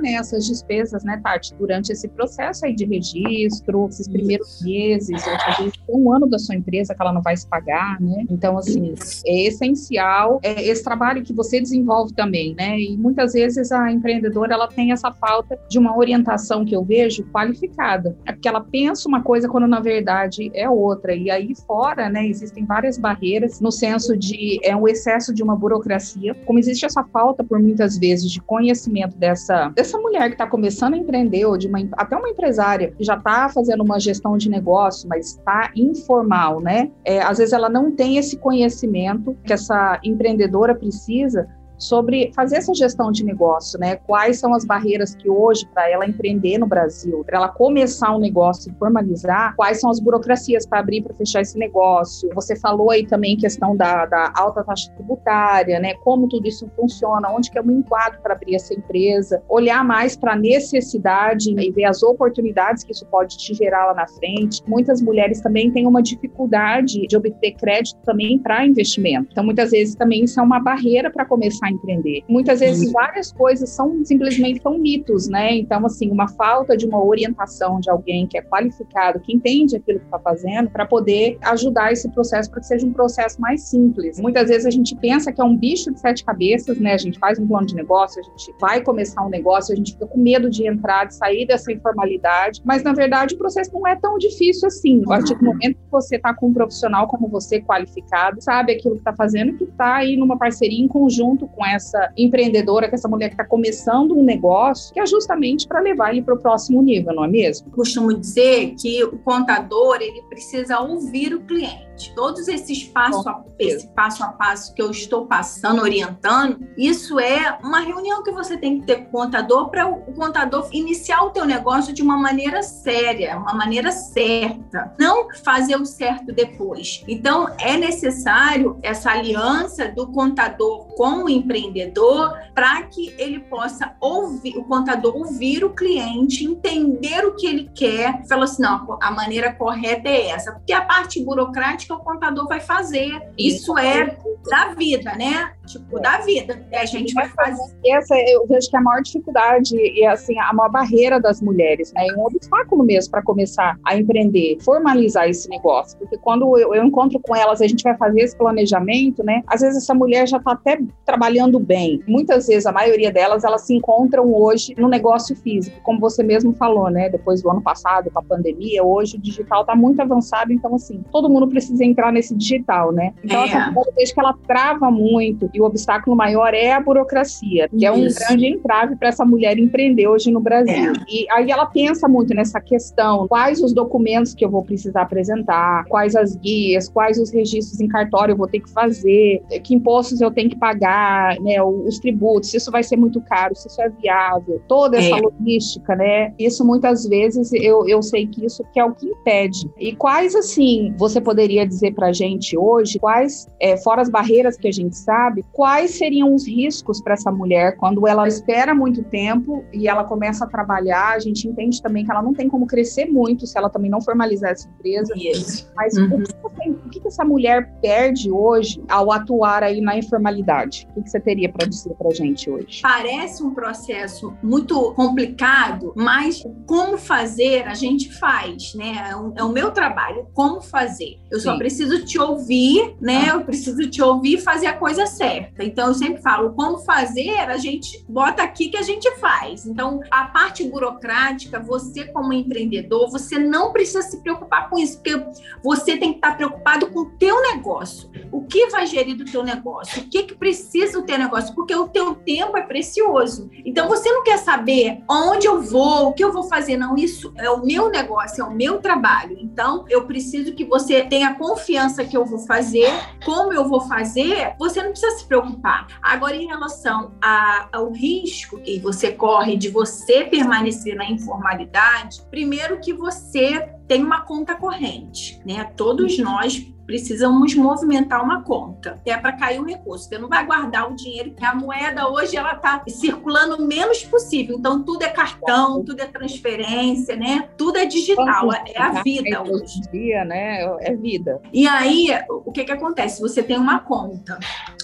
nessas 0.00 0.46
despesas, 0.46 1.04
né, 1.04 1.20
Tati? 1.22 1.54
Durante 1.66 1.90
esse 1.90 2.08
processo 2.08 2.64
aí 2.64 2.74
de 2.74 2.84
registro, 2.84 3.88
esses 3.88 4.06
primeiros 4.06 4.62
meses, 4.62 5.26
às 5.26 5.58
vezes 5.58 5.72
um 5.88 6.12
ano 6.12 6.28
da 6.28 6.38
sua 6.38 6.54
empresa 6.54 6.94
que 6.94 7.02
ela 7.02 7.12
não 7.12 7.22
vai 7.22 7.36
se 7.36 7.46
pagar, 7.48 8.00
né? 8.00 8.24
Então, 8.30 8.56
assim, 8.56 8.94
é 9.26 9.46
essencial 9.46 10.38
é 10.42 10.66
esse 10.66 10.82
trabalho 10.82 11.22
que 11.22 11.32
você 11.32 11.60
desenvolve 11.60 12.14
também, 12.14 12.54
né? 12.54 12.78
E 12.78 12.96
muitas 12.96 13.32
vezes 13.32 13.72
a 13.72 13.90
empreendedora, 13.90 14.54
ela 14.54 14.68
tem 14.68 14.92
essa 14.92 15.10
falta 15.10 15.58
de 15.68 15.78
uma 15.78 15.96
orientação 15.96 16.64
que 16.64 16.74
eu 16.74 16.84
vejo 16.84 17.24
qualificada. 17.32 18.16
É 18.26 18.32
porque 18.32 18.48
ela 18.48 18.60
pensa 18.60 19.08
uma 19.08 19.22
coisa 19.22 19.48
quando 19.48 19.66
na 19.66 19.80
verdade 19.80 20.50
é 20.54 20.68
outra. 20.68 21.14
E 21.14 21.30
aí 21.30 21.52
fora, 21.66 22.08
né, 22.08 22.26
existem 22.26 22.64
várias 22.64 22.98
barreiras 22.98 23.60
no 23.60 23.72
senso 23.72 24.16
de 24.16 24.58
é 24.62 24.76
um 24.76 24.86
excesso 24.86 25.34
de 25.34 25.42
uma 25.42 25.56
burocracia, 25.56 26.34
como 26.46 26.58
existe 26.58 26.84
essa 26.84 27.02
falta 27.04 27.42
por 27.42 27.58
muitas 27.58 27.98
vezes 27.98 28.30
de 28.30 28.40
conhecimento 28.40 29.16
dessa 29.16 29.72
dessa 29.74 29.98
mulher 29.98 30.28
que 30.28 30.34
está 30.34 30.46
começando 30.46 30.94
a 30.94 30.96
empreender 30.96 31.46
de 31.56 31.66
uma, 31.66 31.78
até 31.92 32.16
uma 32.16 32.28
empresária 32.28 32.90
que 32.92 33.04
já 33.04 33.14
está 33.14 33.48
fazendo 33.48 33.82
uma 33.82 33.98
gestão 33.98 34.36
de 34.36 34.48
negócio, 34.48 35.08
mas 35.08 35.28
está 35.28 35.70
informal, 35.74 36.60
né? 36.60 36.90
É, 37.04 37.20
às 37.20 37.38
vezes 37.38 37.52
ela 37.52 37.68
não 37.68 37.90
tem 37.90 38.16
esse 38.16 38.36
conhecimento 38.36 39.36
que 39.44 39.52
essa 39.52 39.98
empreendedora 40.02 40.74
precisa 40.74 41.48
sobre 41.78 42.32
fazer 42.34 42.56
essa 42.56 42.74
gestão 42.74 43.10
de 43.10 43.24
negócio, 43.24 43.78
né? 43.78 43.96
Quais 43.96 44.38
são 44.38 44.54
as 44.54 44.64
barreiras 44.64 45.14
que 45.14 45.28
hoje, 45.28 45.66
para 45.72 45.90
ela 45.90 46.06
empreender 46.06 46.58
no 46.58 46.66
Brasil, 46.66 47.22
para 47.24 47.38
ela 47.38 47.48
começar 47.48 48.14
um 48.14 48.18
negócio 48.18 48.70
e 48.70 48.78
formalizar, 48.78 49.54
quais 49.56 49.80
são 49.80 49.90
as 49.90 50.00
burocracias 50.00 50.66
para 50.66 50.80
abrir 50.80 51.02
para 51.02 51.14
fechar 51.14 51.42
esse 51.42 51.58
negócio? 51.58 52.28
Você 52.34 52.56
falou 52.56 52.90
aí 52.90 53.06
também 53.06 53.36
questão 53.36 53.76
da, 53.76 54.06
da, 54.06 54.32
alta 54.36 54.64
taxa 54.64 54.90
tributária, 54.92 55.78
né? 55.78 55.94
Como 56.02 56.28
tudo 56.28 56.46
isso 56.46 56.68
funciona, 56.76 57.30
onde 57.30 57.50
que 57.50 57.58
é 57.58 57.62
o 57.62 57.70
enquadro 57.70 58.20
para 58.22 58.34
abrir 58.34 58.54
essa 58.54 58.74
empresa, 58.74 59.42
olhar 59.48 59.84
mais 59.84 60.16
para 60.16 60.32
a 60.32 60.36
necessidade 60.36 61.50
e 61.50 61.70
ver 61.70 61.84
as 61.84 62.02
oportunidades 62.02 62.84
que 62.84 62.92
isso 62.92 63.06
pode 63.06 63.36
te 63.36 63.54
gerar 63.54 63.86
lá 63.86 63.94
na 63.94 64.06
frente. 64.06 64.62
Muitas 64.66 65.02
mulheres 65.02 65.40
também 65.40 65.70
têm 65.70 65.86
uma 65.86 66.02
dificuldade 66.02 67.06
de 67.06 67.16
obter 67.16 67.52
crédito 67.52 67.98
também 68.04 68.38
para 68.38 68.66
investimento. 68.66 69.28
Então, 69.32 69.44
muitas 69.44 69.70
vezes 69.70 69.94
também 69.94 70.24
isso 70.24 70.38
é 70.40 70.42
uma 70.42 70.60
barreira 70.60 71.10
para 71.10 71.24
começar 71.24 71.65
a 71.66 71.70
empreender. 71.70 72.22
Muitas 72.28 72.60
vezes 72.60 72.90
várias 72.92 73.32
coisas 73.32 73.70
são 73.70 74.04
simplesmente 74.04 74.60
são 74.62 74.78
mitos, 74.78 75.28
né? 75.28 75.54
Então, 75.54 75.84
assim, 75.84 76.10
uma 76.10 76.28
falta 76.28 76.76
de 76.76 76.86
uma 76.86 77.02
orientação 77.02 77.80
de 77.80 77.90
alguém 77.90 78.26
que 78.26 78.38
é 78.38 78.42
qualificado, 78.42 79.20
que 79.20 79.34
entende 79.34 79.76
aquilo 79.76 79.98
que 79.98 80.04
está 80.04 80.18
fazendo, 80.18 80.70
para 80.70 80.86
poder 80.86 81.38
ajudar 81.42 81.92
esse 81.92 82.08
processo 82.10 82.50
para 82.50 82.60
que 82.60 82.66
seja 82.66 82.86
um 82.86 82.92
processo 82.92 83.40
mais 83.40 83.62
simples. 83.62 84.18
Muitas 84.18 84.48
vezes 84.48 84.66
a 84.66 84.70
gente 84.70 84.94
pensa 84.96 85.32
que 85.32 85.40
é 85.40 85.44
um 85.44 85.56
bicho 85.56 85.92
de 85.92 86.00
sete 86.00 86.24
cabeças, 86.24 86.78
né? 86.78 86.94
A 86.94 86.98
gente 86.98 87.18
faz 87.18 87.38
um 87.38 87.46
plano 87.46 87.66
de 87.66 87.74
negócio, 87.74 88.20
a 88.20 88.24
gente 88.24 88.54
vai 88.60 88.80
começar 88.80 89.24
um 89.24 89.28
negócio, 89.28 89.72
a 89.72 89.76
gente 89.76 89.92
fica 89.92 90.06
com 90.06 90.18
medo 90.18 90.48
de 90.50 90.66
entrar, 90.66 91.06
de 91.06 91.14
sair 91.14 91.46
dessa 91.46 91.72
informalidade, 91.72 92.62
mas 92.64 92.82
na 92.82 92.92
verdade 92.92 93.34
o 93.34 93.38
processo 93.38 93.72
não 93.72 93.86
é 93.86 93.96
tão 93.96 94.18
difícil 94.18 94.66
assim. 94.66 95.02
A 95.04 95.08
partir 95.08 95.34
do 95.36 95.44
momento 95.44 95.76
que 95.76 95.90
você 95.90 96.16
está 96.16 96.34
com 96.34 96.48
um 96.48 96.52
profissional 96.52 97.06
como 97.06 97.28
você, 97.28 97.60
qualificado, 97.60 98.42
sabe 98.42 98.72
aquilo 98.72 98.94
que 98.94 99.00
está 99.00 99.14
fazendo, 99.14 99.56
que 99.56 99.64
está 99.64 99.96
aí 99.96 100.16
numa 100.16 100.38
parceria 100.38 100.82
em 100.82 100.88
conjunto 100.88 101.46
com 101.56 101.66
essa 101.66 102.12
empreendedora, 102.16 102.88
com 102.88 102.94
essa 102.94 103.08
mulher 103.08 103.28
que 103.28 103.34
está 103.34 103.44
começando 103.44 104.16
um 104.16 104.22
negócio, 104.22 104.92
que 104.92 105.00
é 105.00 105.06
justamente 105.06 105.66
para 105.66 105.80
levar 105.80 106.10
ele 106.12 106.22
para 106.22 106.34
o 106.34 106.38
próximo 106.38 106.82
nível, 106.82 107.14
não 107.14 107.24
é 107.24 107.28
mesmo? 107.28 107.70
Costumo 107.70 108.12
dizer 108.12 108.74
que 108.78 109.02
o 109.04 109.18
contador 109.18 109.96
ele 110.00 110.22
precisa 110.28 110.78
ouvir 110.80 111.34
o 111.34 111.40
cliente. 111.40 111.95
Todos 112.14 112.48
esses 112.48 112.84
passo 112.84 113.28
a, 113.28 113.44
esse 113.58 113.88
passo 113.88 114.22
a 114.22 114.28
passo 114.28 114.74
que 114.74 114.82
eu 114.82 114.90
estou 114.90 115.26
passando, 115.26 115.82
orientando, 115.82 116.66
isso 116.76 117.18
é 117.18 117.58
uma 117.62 117.80
reunião 117.80 118.22
que 118.22 118.30
você 118.30 118.56
tem 118.56 118.80
que 118.80 118.86
ter 118.86 118.96
com 118.96 119.08
o 119.08 119.22
contador 119.26 119.68
para 119.68 119.86
o 119.88 120.12
contador 120.14 120.68
iniciar 120.72 121.22
o 121.22 121.30
teu 121.30 121.44
negócio 121.44 121.92
de 121.92 122.02
uma 122.02 122.16
maneira 122.16 122.62
séria, 122.62 123.38
uma 123.38 123.54
maneira 123.54 123.90
certa, 123.90 124.94
não 124.98 125.28
fazer 125.44 125.76
o 125.76 125.86
certo 125.86 126.32
depois. 126.32 127.02
Então 127.08 127.54
é 127.58 127.76
necessário 127.76 128.78
essa 128.82 129.10
aliança 129.10 129.88
do 129.88 130.06
contador 130.08 130.86
com 130.94 131.24
o 131.24 131.28
empreendedor 131.28 132.36
para 132.54 132.82
que 132.82 133.14
ele 133.18 133.40
possa 133.40 133.94
ouvir 134.00 134.56
o 134.56 134.64
contador 134.64 135.16
ouvir 135.16 135.64
o 135.64 135.70
cliente, 135.70 136.44
entender 136.44 137.24
o 137.24 137.34
que 137.34 137.46
ele 137.46 137.70
quer, 137.74 138.26
falar 138.26 138.44
assim, 138.44 138.62
não, 138.62 138.98
a 139.00 139.10
maneira 139.10 139.52
correta 139.52 140.08
é 140.08 140.28
essa, 140.28 140.52
porque 140.52 140.72
a 140.72 140.84
parte 140.84 141.22
burocrática 141.22 141.85
que 141.86 141.92
o 141.92 141.98
contador 141.98 142.46
vai 142.48 142.60
fazer. 142.60 143.20
Isso 143.38 143.78
é 143.78 144.16
da 144.48 144.74
vida, 144.74 145.12
né? 145.16 145.52
Tipo, 145.66 146.00
da 146.00 146.18
vida. 146.18 146.64
E 146.70 146.76
a 146.76 146.84
gente 146.84 147.12
vai 147.14 147.28
fazer. 147.28 147.62
Essa 147.86 148.14
eu 148.28 148.46
vejo 148.46 148.70
que 148.70 148.76
é 148.76 148.78
a 148.78 148.82
maior 148.82 149.02
dificuldade 149.02 149.76
e 149.76 150.04
assim, 150.04 150.38
a 150.38 150.52
maior 150.52 150.70
barreira 150.70 151.20
das 151.20 151.40
mulheres, 151.40 151.92
né? 151.92 152.06
É 152.06 152.14
um 152.14 152.24
obstáculo 152.24 152.84
mesmo 152.84 153.10
para 153.10 153.22
começar 153.22 153.76
a 153.84 153.96
empreender, 153.96 154.58
formalizar 154.60 155.28
esse 155.28 155.48
negócio. 155.48 155.98
Porque 155.98 156.16
quando 156.18 156.58
eu, 156.58 156.74
eu 156.74 156.84
encontro 156.84 157.18
com 157.20 157.34
elas, 157.34 157.60
a 157.60 157.66
gente 157.66 157.82
vai 157.82 157.96
fazer 157.96 158.20
esse 158.20 158.36
planejamento, 158.36 159.24
né? 159.24 159.42
Às 159.46 159.60
vezes 159.60 159.82
essa 159.82 159.94
mulher 159.94 160.28
já 160.28 160.38
está 160.38 160.52
até 160.52 160.78
trabalhando 161.04 161.58
bem. 161.58 162.02
Muitas 162.06 162.46
vezes, 162.46 162.66
a 162.66 162.72
maioria 162.72 163.12
delas, 163.12 163.44
elas 163.44 163.62
se 163.62 163.74
encontram 163.74 164.32
hoje 164.32 164.74
no 164.78 164.88
negócio 164.88 165.34
físico, 165.36 165.80
como 165.82 165.98
você 165.98 166.22
mesmo 166.22 166.54
falou, 166.54 166.90
né? 166.90 167.08
Depois 167.08 167.42
do 167.42 167.50
ano 167.50 167.62
passado, 167.62 168.10
com 168.10 168.18
a 168.18 168.22
pandemia, 168.22 168.84
hoje 168.84 169.16
o 169.16 169.20
digital 169.20 169.62
está 169.62 169.74
muito 169.74 170.00
avançado, 170.00 170.52
então 170.52 170.74
assim, 170.74 171.02
todo 171.10 171.28
mundo 171.28 171.48
precisa 171.48 171.75
precisa 171.76 171.84
entrar 171.84 172.12
nesse 172.12 172.34
digital, 172.34 172.90
né? 172.92 173.12
Então, 173.22 173.44
é. 173.44 173.48
essa 173.48 173.72
vejo 173.94 174.14
que 174.14 174.20
ela 174.20 174.34
trava 174.46 174.90
muito 174.90 175.50
e 175.52 175.60
o 175.60 175.64
obstáculo 175.64 176.16
maior 176.16 176.54
é 176.54 176.72
a 176.72 176.80
burocracia, 176.80 177.68
que 177.68 177.76
Isso. 177.76 177.86
é 177.86 177.92
um 177.92 178.00
grande 178.00 178.46
entrave 178.46 178.96
para 178.96 179.08
essa 179.08 179.24
mulher 179.24 179.58
empreender 179.58 180.08
hoje 180.08 180.30
no 180.30 180.40
Brasil. 180.40 180.92
É. 180.92 181.04
E 181.08 181.26
aí 181.30 181.50
ela 181.50 181.66
pensa 181.66 182.08
muito 182.08 182.34
nessa 182.34 182.60
questão: 182.60 183.28
quais 183.28 183.60
os 183.62 183.72
documentos 183.72 184.34
que 184.34 184.44
eu 184.44 184.50
vou 184.50 184.62
precisar 184.62 185.02
apresentar, 185.02 185.84
quais 185.86 186.16
as 186.16 186.36
guias, 186.36 186.88
quais 186.88 187.18
os 187.18 187.30
registros 187.30 187.80
em 187.80 187.88
cartório 187.88 188.32
eu 188.32 188.36
vou 188.36 188.48
ter 188.48 188.60
que 188.60 188.70
fazer, 188.70 189.42
que 189.62 189.74
impostos 189.74 190.20
eu 190.20 190.30
tenho 190.30 190.50
que 190.50 190.56
pagar, 190.56 191.38
né? 191.40 191.62
Os 191.62 191.98
tributos, 191.98 192.50
se 192.50 192.56
isso 192.56 192.70
vai 192.70 192.82
ser 192.82 192.96
muito 192.96 193.20
caro, 193.20 193.54
se 193.54 193.68
isso 193.68 193.80
é 193.80 193.88
viável, 193.88 194.60
toda 194.66 194.96
essa 194.96 195.16
é. 195.16 195.20
logística, 195.20 195.94
né? 195.94 196.32
Isso 196.38 196.64
muitas 196.64 197.06
vezes 197.06 197.52
eu, 197.52 197.88
eu 197.88 198.02
sei 198.02 198.26
que 198.26 198.44
isso 198.44 198.64
que 198.72 198.80
é 198.80 198.84
o 198.84 198.92
que 198.92 199.06
impede. 199.06 199.70
E 199.78 199.94
quais, 199.94 200.34
assim, 200.34 200.94
você 200.96 201.20
poderia 201.20 201.65
dizer 201.66 201.94
para 201.94 202.08
a 202.08 202.12
gente 202.12 202.56
hoje 202.56 202.98
quais, 202.98 203.46
é, 203.60 203.76
fora 203.76 204.02
as 204.02 204.08
barreiras 204.08 204.56
que 204.56 204.68
a 204.68 204.72
gente 204.72 204.96
sabe, 204.96 205.44
quais 205.52 205.92
seriam 205.92 206.34
os 206.34 206.46
riscos 206.46 207.00
para 207.00 207.14
essa 207.14 207.30
mulher 207.30 207.76
quando 207.76 208.06
ela 208.06 208.26
espera 208.26 208.74
muito 208.74 209.02
tempo 209.04 209.64
e 209.72 209.88
ela 209.88 210.04
começa 210.04 210.44
a 210.44 210.48
trabalhar? 210.48 211.14
A 211.14 211.18
gente 211.18 211.48
entende 211.48 211.80
também 211.82 212.04
que 212.04 212.10
ela 212.10 212.22
não 212.22 212.34
tem 212.34 212.48
como 212.48 212.66
crescer 212.66 213.06
muito 213.06 213.46
se 213.46 213.56
ela 213.56 213.68
também 213.68 213.90
não 213.90 214.00
formalizar 214.00 214.50
essa 214.50 214.68
empresa. 214.68 215.14
Isso. 215.16 215.70
Mas 215.74 215.96
uhum. 215.96 216.22
o, 216.42 216.50
que 216.50 216.70
o, 216.70 216.90
que 216.90 217.06
essa 217.06 217.24
mulher 217.24 217.70
perde 217.80 218.30
hoje 218.30 218.82
ao 218.88 219.12
atuar 219.12 219.62
aí 219.62 219.80
na 219.80 219.96
informalidade? 219.96 220.86
O 220.96 221.02
que 221.02 221.10
você 221.10 221.20
teria 221.20 221.48
para 221.48 221.66
dizer 221.66 221.94
para 221.94 222.08
a 222.08 222.14
gente 222.14 222.50
hoje? 222.50 222.80
Parece 222.82 223.42
um 223.42 223.54
processo 223.54 224.34
muito 224.42 224.92
complicado, 224.94 225.92
mas 225.96 226.42
como 226.66 226.98
fazer 226.98 227.66
a 227.66 227.74
gente 227.74 228.12
faz, 228.18 228.74
né? 228.74 229.10
É 229.10 229.16
o, 229.16 229.32
é 229.36 229.44
o 229.44 229.50
meu 229.50 229.70
trabalho, 229.70 230.26
como 230.32 230.60
fazer. 230.60 231.18
Eu 231.30 231.40
só 231.40 231.55
só 231.56 231.58
preciso 231.58 232.04
te 232.04 232.18
ouvir, 232.18 232.94
né? 233.00 233.30
Eu 233.30 233.42
preciso 233.42 233.88
te 233.88 234.02
ouvir 234.02 234.34
e 234.34 234.40
fazer 234.40 234.66
a 234.66 234.74
coisa 234.74 235.06
certa. 235.06 235.64
Então, 235.64 235.88
eu 235.88 235.94
sempre 235.94 236.20
falo, 236.20 236.52
como 236.52 236.78
fazer, 236.78 237.38
a 237.38 237.56
gente 237.56 238.04
bota 238.08 238.42
aqui 238.42 238.68
que 238.68 238.76
a 238.76 238.82
gente 238.82 239.10
faz. 239.16 239.66
Então, 239.66 240.00
a 240.10 240.26
parte 240.26 240.64
burocrática, 240.64 241.58
você 241.58 242.04
como 242.04 242.32
empreendedor, 242.32 243.10
você 243.10 243.38
não 243.38 243.72
precisa 243.72 244.02
se 244.02 244.20
preocupar 244.20 244.68
com 244.68 244.78
isso, 244.78 245.00
porque 245.00 245.24
você 245.62 245.96
tem 245.96 246.12
que 246.12 246.18
estar 246.18 246.36
preocupado 246.36 246.88
com 246.88 247.00
o 247.00 247.10
teu 247.12 247.40
negócio. 247.42 248.10
O 248.30 248.42
que 248.44 248.68
vai 248.68 248.86
gerir 248.86 249.16
do 249.16 249.24
teu 249.24 249.42
negócio? 249.42 250.02
O 250.02 250.08
que, 250.08 250.24
que 250.24 250.34
precisa 250.34 251.00
do 251.00 251.06
teu 251.06 251.18
negócio? 251.18 251.54
Porque 251.54 251.74
o 251.74 251.88
teu 251.88 252.14
tempo 252.14 252.56
é 252.56 252.62
precioso. 252.62 253.48
Então, 253.64 253.88
você 253.88 254.10
não 254.10 254.22
quer 254.22 254.38
saber 254.38 255.02
onde 255.08 255.46
eu 255.46 255.60
vou, 255.62 256.08
o 256.08 256.12
que 256.12 256.24
eu 256.24 256.32
vou 256.32 256.44
fazer. 256.44 256.76
Não, 256.76 256.96
isso 256.96 257.32
é 257.36 257.50
o 257.50 257.64
meu 257.64 257.88
negócio, 257.88 258.42
é 258.42 258.44
o 258.44 258.54
meu 258.54 258.78
trabalho. 258.78 259.36
Então, 259.40 259.84
eu 259.88 260.04
preciso 260.06 260.52
que 260.52 260.64
você 260.64 261.02
tenha 261.02 261.34
confiança 261.46 262.04
que 262.04 262.16
eu 262.16 262.24
vou 262.24 262.40
fazer, 262.40 262.90
como 263.24 263.52
eu 263.52 263.68
vou 263.68 263.82
fazer, 263.82 264.54
você 264.58 264.82
não 264.82 264.90
precisa 264.90 265.18
se 265.18 265.26
preocupar. 265.26 265.86
Agora, 266.02 266.34
em 266.34 266.46
relação 266.46 267.12
a, 267.22 267.68
ao 267.72 267.92
risco 267.92 268.58
que 268.58 268.80
você 268.80 269.12
corre 269.12 269.56
de 269.56 269.68
você 269.68 270.24
permanecer 270.24 270.96
na 270.96 271.08
informalidade, 271.08 272.22
primeiro 272.30 272.80
que 272.80 272.92
você 272.92 273.60
tem 273.86 274.02
uma 274.02 274.22
conta 274.22 274.56
corrente, 274.56 275.40
né? 275.46 275.64
Todos 275.76 276.18
nós 276.18 276.66
precisamos 276.86 277.54
movimentar 277.54 278.22
uma 278.22 278.42
conta, 278.42 279.00
é 279.04 279.16
para 279.16 279.32
cair 279.32 279.60
o 279.60 279.64
recurso. 279.64 280.08
Você 280.08 280.18
não 280.18 280.28
vai 280.28 280.46
guardar 280.46 280.90
o 280.90 280.94
dinheiro, 280.94 281.32
que 281.32 281.44
a 281.44 281.54
moeda 281.54 282.08
hoje 282.08 282.36
ela 282.36 282.52
está 282.52 282.82
circulando 282.88 283.56
o 283.56 283.66
menos 283.66 284.04
possível. 284.04 284.56
Então 284.58 284.82
tudo 284.82 285.02
é 285.02 285.08
cartão, 285.08 285.84
tudo 285.84 286.00
é 286.00 286.06
transferência, 286.06 287.16
né? 287.16 287.48
Tudo 287.56 287.78
é 287.78 287.86
digital, 287.86 288.52
é 288.52 288.80
a 288.80 289.02
vida 289.02 289.42
hoje. 289.42 289.80
dia, 289.92 290.24
né? 290.24 290.60
É 290.80 290.94
vida. 290.94 291.40
E 291.52 291.66
aí, 291.66 292.08
o 292.28 292.52
que 292.52 292.64
que 292.64 292.72
acontece? 292.72 293.20
Você 293.20 293.42
tem 293.42 293.58
uma 293.58 293.80
conta. 293.80 294.38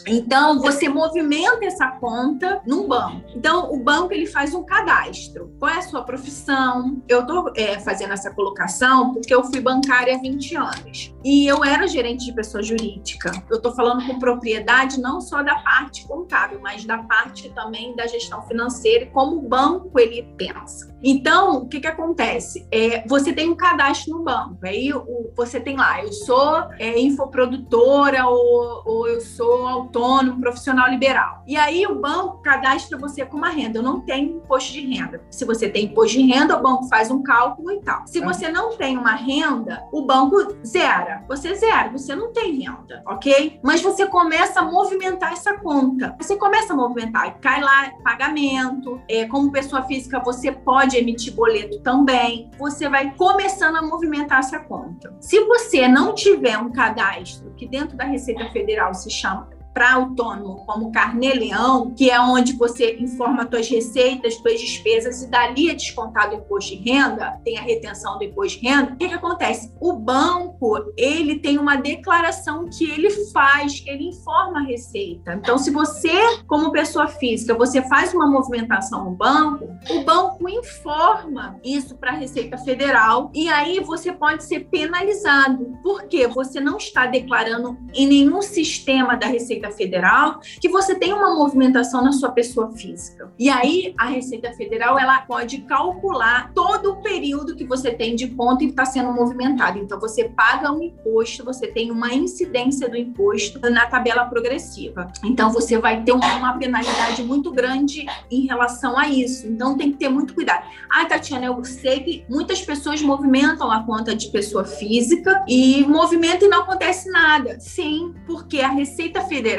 Então, 0.07 0.61
você 0.61 0.89
movimenta 0.89 1.65
essa 1.65 1.89
conta 1.93 2.61
num 2.67 2.87
banco. 2.87 3.23
Então, 3.35 3.73
o 3.73 3.79
banco 3.79 4.13
ele 4.13 4.27
faz 4.27 4.55
um 4.55 4.65
cadastro. 4.65 5.53
Qual 5.59 5.71
é 5.71 5.79
a 5.79 5.83
sua 5.83 6.03
profissão? 6.03 7.03
Eu 7.09 7.21
estou 7.21 7.53
é, 7.57 7.79
fazendo 7.81 8.13
essa 8.13 8.31
colocação 8.31 9.13
porque 9.13 9.35
eu 9.35 9.45
fui 9.45 9.61
bancária 9.61 10.15
há 10.15 10.19
20 10.19 10.57
anos. 10.57 11.15
E 11.25 11.47
eu 11.47 11.65
era 11.65 11.87
gerente 11.87 12.25
de 12.25 12.33
pessoa 12.33 12.63
jurídica. 12.63 13.31
Eu 13.51 13.57
estou 13.57 13.73
falando 13.73 14.07
com 14.07 14.19
propriedade 14.19 15.01
não 15.01 15.21
só 15.21 15.43
da 15.43 15.57
parte 15.57 16.07
contábil, 16.07 16.61
mas 16.61 16.85
da 16.85 16.99
parte 16.99 17.49
também 17.51 17.95
da 17.95 18.07
gestão 18.07 18.43
financeira 18.43 19.05
e 19.05 19.11
como 19.11 19.37
o 19.37 19.49
banco 19.49 19.99
ele 19.99 20.23
pensa. 20.37 20.92
Então, 21.03 21.59
o 21.59 21.69
que, 21.69 21.81
que 21.81 21.87
acontece? 21.87 22.67
É, 22.71 23.07
você 23.07 23.33
tem 23.33 23.51
um 23.51 23.57
cadastro 23.57 24.17
no 24.17 24.23
banco. 24.23 24.59
Aí 24.63 24.93
o, 24.93 25.31
você 25.37 25.61
tem 25.61 25.77
lá, 25.77 26.03
eu 26.03 26.13
sou 26.13 26.65
é, 26.79 26.99
infoprodutora 26.99 28.27
ou, 28.27 28.83
ou 28.85 29.09
eu 29.09 29.21
sou 29.21 29.67
autônomo, 29.67 30.41
profissional 30.41 30.89
liberal. 30.89 31.43
E 31.47 31.57
aí 31.57 31.87
o 31.87 31.97
banco 31.97 32.41
cadastra 32.43 32.99
você 32.99 33.25
com 33.25 33.37
uma 33.37 33.49
renda. 33.49 33.79
Eu 33.79 33.83
não 33.83 34.01
tenho 34.01 34.37
imposto 34.37 34.73
de 34.73 34.81
renda. 34.81 35.21
Se 35.31 35.45
você 35.45 35.69
tem 35.69 35.87
imposto 35.87 36.19
de 36.19 36.27
renda, 36.27 36.57
o 36.57 36.63
banco 36.63 36.89
faz 36.89 37.11
um 37.11 37.23
cálculo 37.23 37.73
e 37.73 37.81
tal. 37.81 38.07
Se 38.07 38.21
você 38.21 38.49
não 38.49 38.77
tem 38.77 38.97
uma 38.97 39.15
renda, 39.15 39.83
o 39.93 40.03
banco 40.03 40.37
zera. 40.65 41.25
Você 41.29 41.55
zera, 41.55 41.91
você 41.91 42.15
não 42.15 42.33
tem 42.33 42.61
renda, 42.61 43.03
ok? 43.07 43.59
Mas 43.63 43.83
você 43.83 44.07
começa 44.07 44.61
a 44.61 44.65
movimentar 44.65 45.33
essa 45.33 45.55
conta. 45.59 46.15
Você 46.21 46.37
começa 46.37 46.73
a 46.73 46.77
movimentar, 46.77 47.39
cai 47.41 47.61
lá 47.61 47.91
pagamento. 48.05 49.01
É, 49.09 49.27
como 49.27 49.51
pessoa 49.51 49.83
física, 49.83 50.21
você 50.21 50.53
pode 50.93 50.97
emitir 50.99 51.33
boleto 51.33 51.79
também. 51.81 52.51
Você 52.59 52.89
vai 52.89 53.15
começando 53.15 53.77
a 53.77 53.83
movimentar 53.83 54.41
essa 54.41 54.59
conta. 54.59 55.15
Se 55.21 55.41
você 55.45 55.89
não 55.89 56.15
tiver 56.15 56.59
um 56.59 56.71
cadastro 56.71 57.51
que 57.57 57.67
dentro 57.67 57.97
da 57.97 58.05
Receita 58.05 58.51
Federal 58.51 58.93
se 58.93 59.11
chama 59.11 59.49
para 59.73 59.95
autônomo 59.95 60.65
como 60.67 60.93
carnê-leão, 60.93 61.93
que 61.95 62.11
é 62.11 62.21
onde 62.21 62.53
você 62.55 62.97
informa 62.99 63.49
suas 63.49 63.69
receitas, 63.69 64.35
suas 64.35 64.61
despesas 64.61 65.23
e 65.23 65.29
dali 65.29 65.71
é 65.71 65.75
descontado 65.75 66.35
o 66.35 66.39
imposto 66.39 66.77
de 66.77 66.91
renda, 66.91 67.41
tem 67.45 67.59
a 67.59 67.63
retenção 67.63 68.19
do 68.19 68.25
imposto 68.25 68.61
de 68.61 68.67
renda, 68.67 68.93
o 68.93 68.97
que, 68.97 69.09
que 69.09 69.15
acontece? 69.15 69.73
O 69.81 69.93
banco, 69.93 70.93
ele 70.97 71.39
tem 71.39 71.59
uma 71.59 71.77
declaração 71.77 72.69
que 72.69 72.85
ele 72.85 73.11
faz, 73.33 73.81
que 73.81 73.91
ele 73.91 74.09
informa 74.09 74.61
a 74.61 74.63
receita. 74.63 75.35
Então, 75.35 75.59
se 75.59 75.71
você, 75.71 76.13
como 76.47 76.73
pessoa 76.73 77.09
física, 77.09 77.55
você 77.55 77.83
faz 77.83 78.13
uma 78.15 78.27
movimentação 78.27 79.05
no 79.05 79.11
banco, 79.13 79.69
o 79.91 80.05
banco 80.05 80.49
informa 80.49 81.59
isso 81.65 81.97
para 81.97 82.13
a 82.13 82.15
Receita 82.15 82.59
Federal 82.59 83.31
e 83.35 83.49
aí 83.49 83.81
você 83.81 84.13
pode 84.13 84.45
ser 84.45 84.61
penalizado, 84.71 85.79
porque 85.83 86.27
você 86.27 86.61
não 86.61 86.77
está 86.77 87.07
declarando 87.07 87.77
em 87.95 88.07
nenhum 88.07 88.43
sistema 88.43 89.17
da 89.17 89.27
Receita 89.27 89.62
Receita 89.63 89.71
Federal 89.71 90.41
que 90.61 90.69
você 90.69 90.95
tem 90.95 91.13
uma 91.13 91.35
movimentação 91.35 92.03
na 92.03 92.13
sua 92.13 92.31
pessoa 92.31 92.73
física. 92.73 93.33
E 93.39 93.49
aí 93.49 93.95
a 93.99 94.07
Receita 94.07 94.53
Federal 94.53 94.99
ela 94.99 95.23
pode 95.23 95.59
calcular 95.63 96.53
todo 96.55 96.93
o 96.93 97.03
período 97.03 97.55
que 97.55 97.65
você 97.65 97.93
tem 97.93 98.17
de 98.17 98.29
conta 98.29 98.65
e 98.65 98.69
está 98.69 98.85
sendo 98.85 99.13
movimentado. 99.13 99.79
Então 99.79 100.01
você 100.01 100.29
paga 100.29 100.73
um 100.73 100.83
imposto, 100.83 101.45
você 101.45 101.67
tem 101.67 101.91
uma 101.91 102.13
incidência 102.13 102.89
do 102.89 102.97
imposto 102.97 103.61
na 103.71 103.87
tabela 103.87 104.25
progressiva. 104.25 105.11
Então 105.25 105.53
você 105.53 105.79
vai 105.79 106.03
ter 106.03 106.13
uma 106.13 106.59
penalidade 106.59 107.23
muito 107.23 107.51
grande 107.53 108.07
em 108.31 108.47
relação 108.47 108.99
a 108.99 109.09
isso. 109.09 109.47
Então 109.47 109.77
tem 109.77 109.93
que 109.93 109.99
ter 109.99 110.09
muito 110.09 110.35
cuidado. 110.35 110.67
Ah, 110.91 111.05
Tatiana, 111.05 111.47
eu 111.47 111.65
sei 111.65 112.01
que 112.01 112.25
muitas 112.29 112.63
pessoas 112.63 113.03
movimentam 113.03 113.71
a 113.71 113.83
conta 113.85 114.15
de 114.15 114.29
pessoa 114.29 114.65
física 114.65 115.45
e 115.47 115.85
movimento 115.87 116.45
e 116.45 116.49
não 116.49 116.63
acontece 116.63 117.11
nada. 117.11 117.59
Sim, 117.61 118.15
porque 118.27 118.61
a 118.61 118.69
Receita 118.69 119.23
Federal 119.23 119.52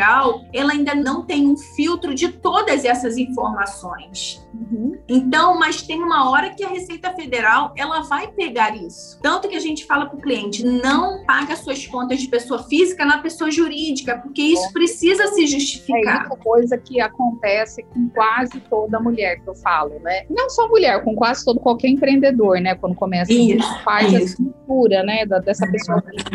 Ela 0.54 0.74
ainda 0.74 0.96
não 0.96 1.24
tem 1.24 1.48
um 1.48 1.58
filtro 1.58 2.14
de 2.14 2.30
todas 2.30 2.86
essas 2.86 3.18
informações. 3.18 4.44
Uhum. 4.54 4.98
Então, 5.08 5.58
mas 5.58 5.82
tem 5.82 6.02
uma 6.02 6.30
hora 6.30 6.52
que 6.52 6.64
a 6.64 6.70
Receita 6.70 7.12
Federal 7.14 7.74
ela 7.76 8.02
vai 8.02 8.28
pegar 8.28 8.76
isso. 8.76 9.20
Tanto 9.22 9.48
que 9.48 9.56
a 9.56 9.60
gente 9.60 9.86
fala 9.86 10.06
para 10.06 10.18
o 10.18 10.22
cliente, 10.22 10.66
não 10.66 11.24
paga 11.26 11.56
suas 11.56 11.86
contas 11.88 12.22
de 12.22 12.28
pessoa 12.28 12.64
física 12.64 13.06
na 13.06 13.18
pessoa 13.18 13.52
jurídica, 13.52 14.18
porque 14.20 14.42
isso 14.42 14.66
é. 14.66 14.72
precisa 14.72 15.28
se 15.28 15.48
justificar. 15.48 16.24
É 16.24 16.28
uma 16.28 16.38
coisa 16.38 16.78
que 16.78 17.02
acontece 17.02 17.84
com 17.84 18.10
quase 18.10 18.60
toda 18.70 19.00
mulher 19.00 19.40
que 19.42 19.48
eu 19.48 19.56
falo, 19.56 20.00
né? 20.00 20.26
Não 20.30 20.50
só 20.50 20.68
mulher, 20.68 21.04
com 21.04 21.16
quase 21.16 21.44
todo 21.44 21.60
qualquer 21.60 21.90
empreendedor, 21.90 22.60
né? 22.60 22.76
Quando 22.76 22.96
começa 22.96 23.34
isso, 23.34 23.84
faz 23.84 24.08
isso. 24.08 24.16
a 24.16 24.20
estrutura, 24.20 25.04
né, 25.04 25.26
da, 25.26 25.40
dessa 25.40 25.70
pessoa 25.70 26.02
física 26.02 26.34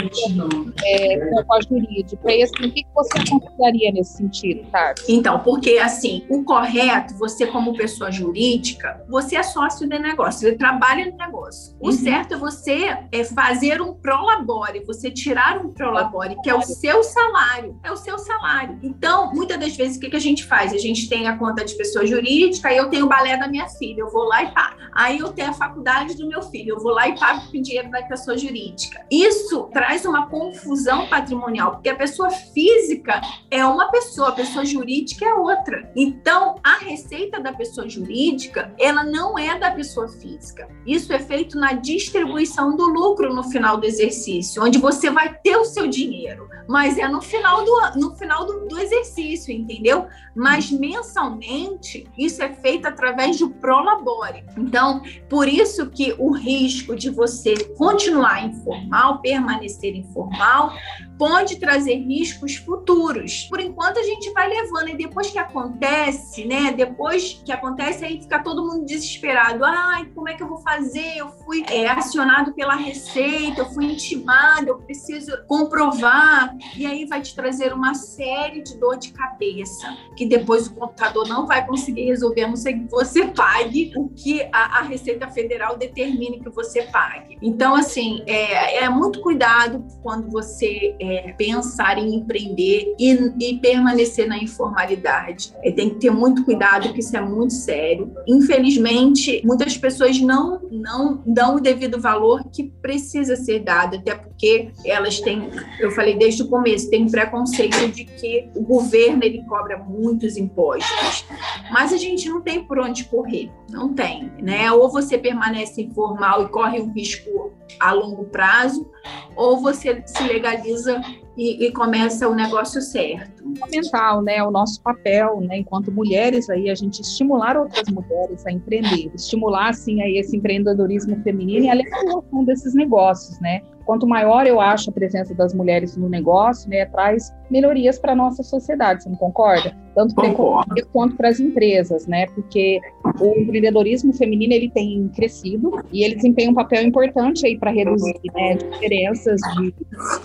é, 0.85 1.19
com 1.45 1.55
a 1.55 1.61
jurídica. 1.61 2.33
E 2.33 2.43
assim, 2.43 2.67
o 2.67 2.73
que, 2.73 2.83
que 2.83 2.89
você 2.95 3.19
consideraria 3.49 3.93
nesse 3.93 4.17
sentido, 4.17 4.71
Tati? 4.71 5.03
Então, 5.09 5.41
porque 5.41 5.79
assim, 5.79 6.25
o 6.29 6.45
correto, 6.45 7.15
você 7.15 7.47
como 7.47 7.77
pessoa 7.77 8.11
jurídica, 8.11 9.05
você 9.09 9.37
é 9.37 9.43
sócio 9.43 9.89
do 9.89 9.99
negócio, 9.99 10.41
você 10.41 10.57
trabalha 10.57 11.11
no 11.11 11.17
negócio. 11.17 11.77
O 11.81 11.87
uhum. 11.87 11.93
certo 11.93 12.35
é 12.35 12.37
você 12.37 12.99
é 13.13 13.25
fazer 13.25 13.81
um 13.81 13.95
prolabore, 13.95 14.85
você 14.87 15.11
tirar 15.11 15.59
um 15.65 15.73
prolabore, 15.73 16.37
que 16.43 16.51
é 16.51 16.55
o 16.55 16.63
seu 16.63 17.03
salário, 17.03 17.79
é 17.83 17.91
o 17.91 17.97
seu 17.97 18.19
salário. 18.19 18.79
Então, 18.83 19.33
muitas 19.33 19.59
das 19.59 19.77
vezes, 19.77 19.97
o 19.97 20.01
que, 20.01 20.11
que 20.11 20.17
a 20.17 20.21
gente 20.21 20.45
faz? 20.45 20.73
A 20.73 20.79
gente 20.79 21.09
tem 21.09 21.27
a 21.27 21.37
conta 21.37 21.65
de 21.65 21.75
pessoa 21.75 22.07
jurídica, 22.07 22.69
aí 22.69 22.77
eu 22.77 22.89
tenho 22.89 23.07
o 23.07 23.09
balé 23.09 23.37
da 23.37 23.49
minha 23.49 23.69
filha, 23.69 24.01
eu 24.01 24.11
vou 24.11 24.25
lá 24.25 24.43
e 24.43 24.53
pago. 24.53 24.77
Aí 24.93 25.19
eu 25.19 25.33
tenho 25.33 25.51
a 25.51 25.53
faculdade 25.53 26.17
do 26.17 26.27
meu 26.27 26.43
filho, 26.43 26.75
eu 26.75 26.81
vou 26.81 26.93
lá 26.93 27.09
e 27.09 27.19
pago 27.19 27.51
com 27.51 27.63
dinheiro 27.63 27.91
da 27.91 28.03
pessoa 28.03 28.37
jurídica. 28.37 29.05
Isso 29.11 29.69
traz 29.73 30.05
uma 30.05 30.27
confusão 30.27 31.07
patrimonial, 31.09 31.73
porque 31.73 31.89
a 31.89 31.97
pessoa 31.97 32.31
física 32.31 33.21
é 33.51 33.65
uma 33.65 33.91
pessoa, 33.91 34.29
a 34.29 34.33
pessoa 34.33 34.65
jurídica 34.65 35.25
é 35.25 35.35
outra. 35.35 35.91
Então, 35.97 36.57
a 36.63 36.79
receita 36.79 37.41
da 37.41 37.53
pessoa 37.53 37.89
jurídica, 37.89 38.73
ela 38.79 39.03
não 39.03 39.39
é 39.39 39.59
da 39.59 39.71
pessoa 39.71 40.09
física. 40.09 40.69
Isso 40.87 41.13
é 41.13 41.19
feito 41.19 41.59
na 41.59 41.73
distribuição 41.73 42.77
do 42.77 42.87
lucro 42.87 43.35
no 43.35 43.45
final 43.45 43.77
do 43.77 43.87
exercício, 43.87 44.63
onde 44.63 44.79
você 44.79 45.11
vai 45.11 45.35
ter 45.43 45.57
o 45.57 45.65
seu 45.65 45.87
dinheiro, 45.87 46.49
mas 46.69 46.99
é 46.99 47.09
no 47.09 47.23
final 47.23 47.65
do, 47.65 47.81
no 47.97 48.17
final 48.17 48.45
do, 48.45 48.67
do 48.67 48.79
exercício, 48.79 49.53
entendeu? 49.53 50.07
Mas 50.35 50.71
mensalmente, 50.71 52.07
isso 52.17 52.43
é 52.43 52.53
feito 52.53 52.87
através 52.87 53.39
do 53.39 53.51
prolabore. 53.51 54.45
Então, 54.57 55.03
por 55.29 55.49
isso 55.49 55.89
que 55.91 56.15
o 56.19 56.31
risco 56.31 56.95
de 56.95 57.11
você 57.11 57.55
continuar 57.77 58.45
informal, 58.45 59.21
permanecer 59.21 59.97
informal, 59.97 60.73
pode 61.19 61.57
trazer 61.59 61.97
riscos 61.97 62.57
futuros. 62.57 63.45
Por 63.51 63.61
enquanto 63.61 63.99
a 63.99 64.03
gente 64.03 64.31
vai 64.33 64.49
levando 64.49 64.89
e 64.91 64.97
depois 64.97 65.31
que 65.31 65.39
acontece, 65.39 66.45
né? 66.45 66.73
Depois 66.73 67.43
que 67.45 67.51
acontece 67.51 68.05
aí 68.05 68.21
fica 68.21 68.43
todo 68.43 68.65
mundo 68.65 68.87
desesperado. 68.87 69.65
Ai, 69.65 70.07
como 70.15 70.29
é 70.29 70.35
que 70.35 70.43
eu 70.43 70.49
vou 70.49 70.59
fazer? 70.59 71.17
Eu 71.17 71.29
fui 71.45 71.65
é, 71.69 71.89
acionado 71.89 72.55
pela 72.55 72.77
Receita, 72.77 73.63
eu 73.63 73.71
fui 73.71 73.87
intimado, 73.87 74.69
eu 74.69 74.79
preciso 74.79 75.33
comprovar. 75.47 76.55
E 76.77 76.87
aí 76.87 77.05
vai 77.05 77.21
te 77.21 77.35
trazer 77.35 77.73
uma 77.73 77.95
série 77.95 78.63
de 78.63 78.79
dor 78.79 78.97
de 78.97 79.13
cabeça 79.13 79.97
que 80.17 80.25
depois 80.25 80.69
o 80.69 80.75
computador 80.75 81.27
não 81.29 81.47
vai 81.47 81.67
conseguir 81.67 82.05
resolver, 82.05 82.43
a 82.43 82.49
não 82.49 82.57
ser 82.57 82.75
que 82.75 82.89
você 82.89 83.27
pague 83.27 83.93
o 83.97 84.09
que 84.09 84.43
a, 84.53 84.79
a 84.79 84.83
Receita 84.83 85.29
Federal 85.29 85.77
determine 85.77 86.41
que 86.41 86.49
você 86.51 86.83
pague. 86.83 87.39
Então, 87.43 87.75
assim, 87.75 88.23
é, 88.27 88.85
é 88.85 88.89
muito 88.89 89.21
cuidado 89.21 89.85
quando 90.03 90.31
você 90.31 90.95
é, 91.01 91.08
pensar 91.37 91.99
em 91.99 92.15
empreender 92.15 92.95
e, 92.99 93.13
e, 93.41 93.59
permanecer 93.59 94.27
na 94.29 94.39
informalidade. 94.39 95.53
É, 95.63 95.71
tem 95.71 95.91
que 95.91 95.97
ter 95.97 96.11
muito 96.11 96.45
cuidado, 96.45 96.85
porque 96.89 97.01
isso 97.01 97.17
é 97.17 97.21
muito 97.21 97.53
sério. 97.53 98.13
Infelizmente, 98.27 99.43
muitas 99.45 99.77
pessoas 99.77 100.21
não, 100.21 100.61
não 100.71 101.23
dão 101.27 101.57
o 101.57 101.61
devido 101.61 102.01
valor 102.01 102.45
que 102.51 102.65
precisa 102.65 103.37
ser 103.37 103.61
dado, 103.61 103.97
até 103.97 104.15
porque 104.15 104.71
elas 104.85 105.21
têm, 105.21 105.51
eu 105.81 105.91
falei 105.91 106.17
desde 106.17 106.43
o 106.43 106.49
começo, 106.49 106.91
tem 106.91 107.09
preconceito 107.09 107.89
de 107.89 108.05
que 108.05 108.49
o 108.55 108.63
governo 108.63 109.23
ele 109.25 109.45
cobra 109.45 109.79
muitos 109.79 110.37
impostos. 110.37 111.25
Mas 111.71 111.93
a 111.93 111.97
gente 111.97 112.29
não 112.29 112.41
tem 112.41 112.65
por 112.65 112.79
onde 112.79 113.05
correr, 113.05 113.51
não 113.71 113.93
tem, 113.95 114.31
né? 114.41 114.71
Ou 114.73 114.91
você 114.91 115.19
permanece 115.19 115.83
informal 115.83 116.45
e 116.45 116.49
corre 116.49 116.81
um 116.81 116.93
risco 116.93 117.53
a 117.79 117.93
longo 117.93 118.25
prazo, 118.25 118.91
ou 119.37 119.61
você 119.61 120.03
se 120.07 120.23
legaliza 120.25 121.01
e, 121.39 121.67
e, 121.67 121.73
começa 121.73 122.29
o 122.29 122.35
negócio 122.35 122.83
certo. 122.83 123.45
Fundamental, 123.45 124.21
né? 124.23 124.43
O 124.43 124.51
nosso 124.51 124.83
papel, 124.83 125.41
né? 125.41 125.59
Enquanto 125.59 125.93
mulheres 125.93 126.51
aí, 126.51 126.69
a 126.69 126.75
gente 126.75 127.01
estimular 127.01 127.57
outras 127.57 127.89
mulheres 127.89 128.45
a 128.45 128.51
empreender, 128.51 129.13
estimular 129.15 129.69
assim 129.69 130.03
aí 130.03 130.19
esse 130.19 130.37
empreendedorismo 130.37 131.17
feminino 131.23 131.67
e 131.67 131.71
a 131.71 131.75
legalização 131.75 132.45
desses 132.45 132.75
negócios, 132.75 133.41
né? 133.41 133.63
Quanto 133.89 134.07
maior 134.07 134.47
eu 134.47 134.61
acho 134.61 134.91
a 134.91 134.93
presença 134.93 135.35
das 135.35 135.55
mulheres 135.55 135.97
no 135.97 136.11
negócio, 136.11 136.69
né, 136.69 136.85
traz 136.85 137.35
melhorias 137.51 137.99
para 137.99 138.13
a 138.13 138.15
nossa 138.15 138.43
sociedade, 138.43 139.03
você 139.03 139.09
não 139.09 139.17
concorda? 139.17 139.75
Tanto 139.95 140.15
para 140.15 140.29
economia 140.29 140.85
quanto 140.93 141.17
para 141.17 141.31
as 141.31 141.41
empresas, 141.41 142.07
né? 142.07 142.27
Porque 142.35 142.79
o 143.19 143.41
empreendedorismo 143.41 144.13
feminino 144.13 144.53
ele 144.53 144.69
tem 144.69 145.09
crescido 145.17 145.73
e 145.91 146.05
ele 146.05 146.17
desempenha 146.17 146.51
um 146.51 146.55
papel 146.55 146.83
importante 146.83 147.47
aí 147.47 147.59
para 147.59 147.71
reduzir 147.71 148.21
né, 148.35 148.57
diferenças 148.57 149.41
de, 149.57 149.75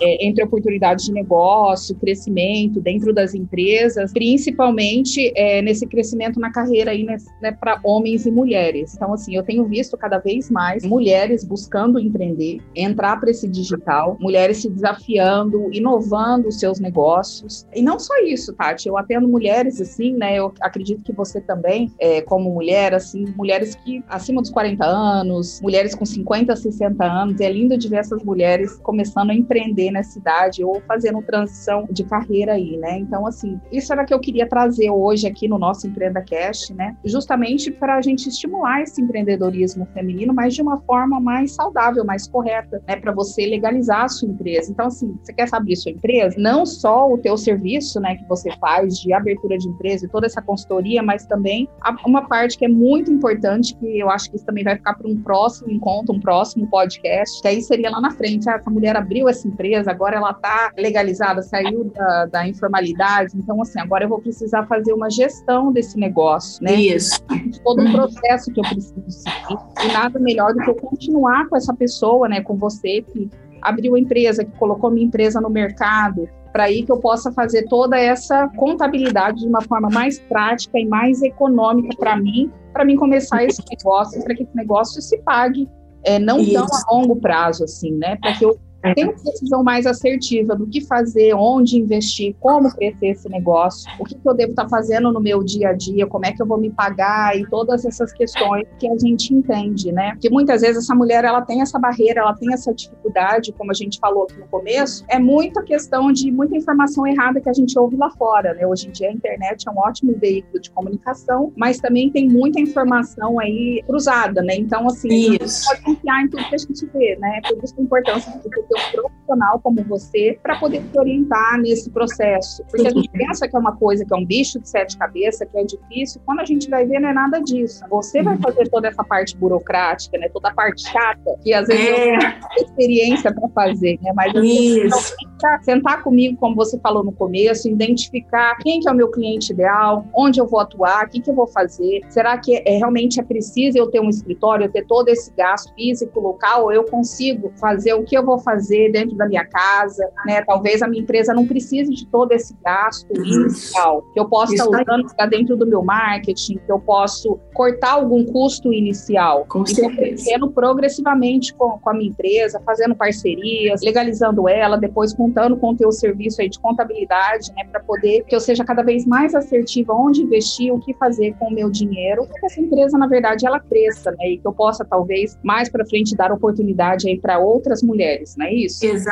é, 0.01 0.27
entre 0.27 0.43
oportunidades 0.43 1.02
de 1.03 1.11
negócio, 1.11 1.95
crescimento 1.95 2.79
dentro 2.79 3.13
das 3.13 3.33
empresas, 3.33 4.11
principalmente 4.11 5.31
é, 5.35 5.61
nesse 5.61 5.85
crescimento 5.87 6.39
na 6.39 6.51
carreira 6.51 6.91
aí 6.91 7.03
né, 7.03 7.17
né 7.41 7.51
para 7.51 7.79
homens 7.83 8.25
e 8.25 8.31
mulheres. 8.31 8.93
Então, 8.95 9.13
assim, 9.13 9.35
eu 9.35 9.43
tenho 9.43 9.65
visto 9.65 9.97
cada 9.97 10.17
vez 10.17 10.49
mais 10.49 10.83
mulheres 10.83 11.43
buscando 11.43 11.99
empreender, 11.99 12.59
entrar 12.75 13.19
para 13.19 13.31
esse 13.31 13.47
digital, 13.47 14.17
mulheres 14.19 14.57
se 14.57 14.69
desafiando, 14.69 15.69
inovando 15.71 16.47
os 16.47 16.59
seus 16.59 16.79
negócios. 16.79 17.65
E 17.73 17.81
não 17.81 17.99
só 17.99 18.13
isso, 18.23 18.53
Tati, 18.53 18.87
eu 18.87 18.97
atendo 18.97 19.27
mulheres 19.27 19.79
assim, 19.81 20.13
né? 20.13 20.37
Eu 20.37 20.53
acredito 20.61 21.03
que 21.03 21.13
você 21.13 21.41
também, 21.41 21.91
é, 21.99 22.21
como 22.21 22.51
mulher, 22.51 22.93
assim, 22.93 23.25
mulheres 23.35 23.75
que 23.75 24.03
acima 24.07 24.41
dos 24.41 24.51
40 24.51 24.85
anos, 24.85 25.59
mulheres 25.61 25.95
com 25.95 26.05
50, 26.05 26.55
60 26.55 27.03
anos, 27.03 27.39
é 27.39 27.51
lindo 27.51 27.77
de 27.77 27.87
ver 27.87 27.97
essas 27.97 28.23
mulheres 28.23 28.79
começando 28.83 29.31
a 29.31 29.35
empreender 29.35 29.91
nessa 29.91 30.17
idade 30.19 30.63
ou 30.63 30.81
fazendo 30.93 31.21
transição 31.21 31.87
de 31.89 32.03
carreira 32.03 32.53
aí, 32.53 32.77
né? 32.77 32.99
Então, 32.99 33.25
assim, 33.25 33.59
isso 33.71 33.91
era 33.91 34.05
que 34.05 34.13
eu 34.13 34.19
queria 34.19 34.47
trazer 34.47 34.89
hoje 34.89 35.27
aqui 35.27 35.47
no 35.47 35.57
nosso 35.57 35.87
Empreenda 35.87 36.21
Cast, 36.21 36.73
né? 36.73 36.95
Justamente 37.03 37.71
para 37.71 37.95
a 37.95 38.01
gente 38.01 38.29
estimular 38.29 38.81
esse 38.81 39.01
empreendedorismo 39.01 39.87
feminino, 39.93 40.33
mas 40.33 40.53
de 40.53 40.61
uma 40.61 40.79
forma 40.81 41.19
mais 41.19 41.53
saudável, 41.53 42.05
mais 42.05 42.27
correta, 42.27 42.81
né? 42.87 42.95
Para 42.95 43.11
você 43.11 43.33
você 43.33 43.45
legalizar 43.45 44.03
a 44.03 44.09
sua 44.09 44.29
empresa. 44.29 44.71
Então, 44.71 44.87
assim, 44.87 45.17
você 45.21 45.33
quer 45.33 45.47
abrir 45.51 45.75
sua 45.75 45.91
empresa, 45.91 46.35
não 46.37 46.65
só 46.65 47.11
o 47.11 47.17
teu 47.17 47.37
serviço, 47.37 47.99
né, 47.99 48.15
que 48.15 48.25
você 48.27 48.51
faz 48.59 48.99
de 48.99 49.13
abertura 49.13 49.57
de 49.57 49.67
empresa 49.67 50.05
e 50.05 50.09
toda 50.09 50.25
essa 50.25 50.41
consultoria, 50.41 51.01
mas 51.01 51.25
também 51.25 51.67
uma 52.05 52.27
parte 52.27 52.57
que 52.57 52.65
é 52.65 52.67
muito 52.67 53.11
importante, 53.11 53.75
que 53.75 53.99
eu 53.99 54.09
acho 54.09 54.29
que 54.29 54.35
isso 54.35 54.45
também 54.45 54.63
vai 54.63 54.75
ficar 54.75 54.93
para 54.95 55.07
um 55.07 55.21
próximo 55.21 55.71
encontro, 55.71 56.15
um 56.15 56.19
próximo 56.19 56.67
podcast, 56.67 57.41
que 57.41 57.47
aí 57.47 57.61
seria 57.61 57.89
lá 57.89 58.01
na 58.01 58.11
frente, 58.11 58.49
ah, 58.49 58.55
essa 58.55 58.69
mulher 58.69 58.95
abriu 58.95 59.27
essa 59.27 59.47
empresa, 59.47 59.91
agora 59.91 60.17
ela 60.17 60.31
está 60.31 60.71
legalizada, 60.77 61.41
saiu 61.41 61.85
da, 61.85 62.25
da, 62.25 62.47
informalidade, 62.47 63.33
então, 63.35 63.61
assim, 63.61 63.79
agora 63.79 64.05
eu 64.05 64.09
vou 64.09 64.19
precisar 64.19 64.65
fazer 64.65 64.93
uma 64.93 65.09
gestão 65.09 65.71
desse 65.71 65.97
negócio, 65.99 66.63
né? 66.63 66.73
Isso. 66.73 67.23
Todo 67.63 67.81
um 67.83 67.91
processo 67.91 68.51
que 68.51 68.59
eu 68.59 68.63
preciso 68.63 69.03
seguir, 69.07 69.57
e 69.85 69.93
nada 69.93 70.19
melhor 70.19 70.53
do 70.53 70.59
que 70.61 70.69
eu 70.69 70.75
continuar 70.75 71.47
com 71.47 71.55
essa 71.55 71.73
pessoa, 71.73 72.27
né, 72.27 72.41
com 72.41 72.55
você, 72.55 73.01
que 73.01 73.29
abriu 73.61 73.95
a 73.95 73.99
empresa, 73.99 74.43
que 74.43 74.51
colocou 74.57 74.89
minha 74.89 75.05
empresa 75.05 75.39
no 75.39 75.49
mercado, 75.49 76.27
para 76.51 76.65
aí 76.65 76.83
que 76.83 76.91
eu 76.91 76.99
possa 76.99 77.31
fazer 77.31 77.63
toda 77.67 77.97
essa 77.97 78.47
contabilidade 78.55 79.39
de 79.39 79.47
uma 79.47 79.61
forma 79.61 79.89
mais 79.89 80.19
prática 80.19 80.79
e 80.79 80.85
mais 80.85 81.21
econômica 81.21 81.95
para 81.97 82.15
mim, 82.15 82.51
para 82.71 82.83
mim 82.85 82.95
começar 82.95 83.43
esse 83.43 83.61
negócio, 83.69 84.23
para 84.23 84.35
que 84.35 84.43
esse 84.43 84.55
negócio 84.55 85.01
se 85.01 85.17
pague 85.19 85.67
é, 86.03 86.19
não 86.19 86.39
Isso. 86.39 86.53
tão 86.53 86.65
a 86.65 86.95
longo 86.95 87.15
prazo, 87.15 87.63
assim, 87.63 87.91
né? 87.93 88.17
Para 88.17 88.33
que 88.33 88.45
eu 88.45 88.59
tem 88.93 89.05
uma 89.05 89.13
decisão 89.13 89.63
mais 89.63 89.85
assertiva 89.85 90.55
do 90.55 90.67
que 90.67 90.81
fazer, 90.81 91.33
onde 91.33 91.77
investir, 91.77 92.35
como 92.39 92.69
crescer 92.75 93.07
esse 93.07 93.29
negócio, 93.29 93.89
o 93.99 94.03
que, 94.03 94.17
eu 94.23 94.33
devo 94.33 94.51
estar 94.51 94.67
fazendo 94.67 95.11
no 95.11 95.21
meu 95.21 95.43
dia 95.43 95.69
a 95.69 95.73
dia, 95.73 96.05
como 96.05 96.25
é 96.25 96.31
que 96.31 96.41
eu 96.41 96.45
vou 96.45 96.57
me 96.57 96.69
pagar 96.69 97.37
e 97.37 97.45
todas 97.47 97.85
essas 97.85 98.11
questões 98.11 98.67
que 98.77 98.87
a 98.87 98.97
gente 98.97 99.33
entende, 99.33 99.91
né? 99.91 100.11
Porque 100.11 100.29
muitas 100.29 100.61
vezes 100.61 100.83
essa 100.83 100.95
mulher 100.95 101.23
ela 101.23 101.41
tem 101.41 101.61
essa 101.61 101.79
barreira, 101.79 102.21
ela 102.21 102.33
tem 102.33 102.53
essa 102.53 102.73
dificuldade, 102.73 103.53
como 103.53 103.71
a 103.71 103.73
gente 103.73 103.99
falou 103.99 104.23
aqui 104.23 104.37
no 104.37 104.47
começo, 104.47 105.05
é 105.07 105.19
muita 105.19 105.61
questão 105.63 106.11
de 106.11 106.31
muita 106.31 106.57
informação 106.57 107.05
errada 107.07 107.39
que 107.39 107.49
a 107.49 107.53
gente 107.53 107.77
ouve 107.77 107.95
lá 107.95 108.09
fora, 108.11 108.53
né? 108.53 108.65
Hoje 108.65 108.87
em 108.87 108.91
dia 108.91 109.09
a 109.09 109.13
internet 109.13 109.67
é 109.67 109.71
um 109.71 109.77
ótimo 109.77 110.13
veículo 110.17 110.59
de 110.59 110.71
comunicação, 110.71 111.53
mas 111.55 111.79
também 111.79 112.09
tem 112.09 112.27
muita 112.27 112.59
informação 112.59 113.39
aí 113.39 113.83
cruzada, 113.85 114.41
né? 114.41 114.55
Então, 114.55 114.87
assim, 114.87 115.37
isso. 115.41 115.71
a 115.71 115.75
gente 115.75 115.83
pode 115.83 115.83
confiar 115.83 116.23
em 116.23 116.29
tudo 116.29 116.43
que 116.49 116.55
a 116.55 116.57
gente 116.57 116.85
vê, 116.87 117.15
né? 117.19 117.41
Por 117.47 117.63
isso 117.63 117.75
a 117.77 117.81
importância 117.81 118.31
de 118.39 118.49
ter 118.73 118.91
ter 118.91 118.99
um 118.99 119.22
profissional 119.33 119.59
como 119.59 119.83
você 119.83 120.37
para 120.41 120.57
poder 120.59 120.81
te 120.81 120.99
orientar 120.99 121.59
nesse 121.59 121.89
processo. 121.89 122.63
Porque 122.69 122.87
a 122.87 122.91
gente 122.91 123.09
pensa 123.09 123.47
que 123.47 123.55
é 123.55 123.59
uma 123.59 123.75
coisa, 123.75 124.05
que 124.05 124.13
é 124.13 124.17
um 124.17 124.25
bicho 124.25 124.59
de 124.59 124.69
sete 124.69 124.97
cabeças, 124.97 125.47
que 125.49 125.57
é 125.57 125.63
difícil, 125.63 126.21
quando 126.25 126.39
a 126.39 126.45
gente 126.45 126.69
vai 126.69 126.85
ver, 126.85 126.99
não 126.99 127.09
é 127.09 127.13
nada 127.13 127.39
disso. 127.41 127.83
Você 127.89 128.21
vai 128.21 128.37
fazer 128.37 128.69
toda 128.69 128.87
essa 128.87 129.03
parte 129.03 129.35
burocrática, 129.35 130.17
né? 130.17 130.29
Toda 130.29 130.49
a 130.49 130.53
parte 130.53 130.83
chata, 130.83 131.35
que 131.43 131.53
às 131.53 131.67
vezes 131.67 131.83
é. 131.83 132.11
não 132.13 132.19
tem 132.19 132.65
experiência 132.65 133.33
para 133.33 133.49
fazer, 133.49 133.99
né? 134.01 134.11
Mas 134.15 134.33
Isso. 134.35 135.15
sentar 135.61 136.03
comigo, 136.03 136.37
como 136.37 136.55
você 136.55 136.79
falou 136.79 137.03
no 137.03 137.11
começo, 137.11 137.67
identificar 137.67 138.55
quem 138.57 138.79
que 138.79 138.87
é 138.87 138.91
o 138.91 138.95
meu 138.95 139.09
cliente 139.09 139.51
ideal, 139.51 140.05
onde 140.13 140.39
eu 140.39 140.47
vou 140.47 140.59
atuar, 140.59 141.05
o 141.05 141.09
que, 141.09 141.21
que 141.21 141.29
eu 141.29 141.35
vou 141.35 141.47
fazer. 141.47 142.01
Será 142.09 142.37
que 142.37 142.61
é, 142.65 142.77
realmente 142.77 143.19
é 143.19 143.23
preciso 143.23 143.77
eu 143.77 143.87
ter 143.87 143.99
um 143.99 144.09
escritório, 144.09 144.65
eu 144.65 144.71
ter 144.71 144.85
todo 144.85 145.09
esse 145.09 145.33
gasto 145.35 145.73
físico 145.75 146.19
local, 146.19 146.63
ou 146.63 146.73
eu 146.73 146.83
consigo 146.85 147.51
fazer 147.59 147.93
o 147.93 148.03
que 148.03 148.17
eu 148.17 148.25
vou 148.25 148.39
fazer 148.39 148.91
dentro 148.91 149.15
da 149.15 149.22
minha 149.27 149.45
casa, 149.45 150.09
né? 150.25 150.41
Talvez 150.43 150.81
a 150.81 150.87
minha 150.87 151.01
empresa 151.01 151.33
não 151.33 151.45
precise 151.45 151.93
de 151.93 152.05
todo 152.07 152.31
esse 152.31 152.55
gasto 152.63 153.11
inicial, 153.15 154.03
que 154.13 154.19
eu 154.19 154.27
possa 154.27 154.53
estar 154.53 154.65
usando 154.65 155.15
para 155.15 155.25
dentro 155.25 155.55
do 155.55 155.65
meu 155.65 155.83
marketing, 155.83 156.57
que 156.65 156.71
eu 156.71 156.79
posso 156.79 157.39
cortar 157.53 157.93
algum 157.93 158.25
custo 158.25 158.73
inicial. 158.73 159.45
Com 159.47 159.63
e 159.63 159.95
crescendo 159.95 160.49
progressivamente 160.51 161.53
com, 161.53 161.79
com, 161.79 161.89
a 161.89 161.93
minha 161.93 162.09
empresa, 162.09 162.61
fazendo 162.65 162.95
parcerias, 162.95 163.81
legalizando 163.81 164.47
ela, 164.47 164.77
depois 164.77 165.13
contando 165.13 165.57
com 165.57 165.71
o 165.71 165.75
teu 165.75 165.91
serviço 165.91 166.41
aí 166.41 166.49
de 166.49 166.59
contabilidade, 166.59 167.51
né? 167.55 167.65
Para 167.65 167.81
poder 167.81 168.23
que 168.23 168.35
eu 168.35 168.39
seja 168.39 168.63
cada 168.63 168.83
vez 168.83 169.05
mais 169.05 169.35
assertiva 169.35 169.93
onde 169.93 170.21
investir, 170.21 170.73
o 170.73 170.79
que 170.79 170.93
fazer 170.93 171.35
com 171.37 171.47
o 171.47 171.53
meu 171.53 171.69
dinheiro, 171.69 172.25
para 172.25 172.39
que 172.39 172.45
essa 172.45 172.61
empresa, 172.61 172.97
na 172.97 173.07
verdade, 173.07 173.45
ela 173.45 173.59
cresça, 173.59 174.11
né? 174.11 174.29
E 174.29 174.37
que 174.37 174.47
eu 174.47 174.53
possa, 174.53 174.85
talvez, 174.85 175.37
mais 175.43 175.69
para 175.69 175.85
frente 175.85 176.15
dar 176.15 176.31
oportunidade 176.31 177.07
aí 177.09 177.19
para 177.19 177.39
outras 177.39 177.81
mulheres, 177.81 178.35
né? 178.37 178.53
isso? 178.53 178.85
Exatamente, 178.85 179.02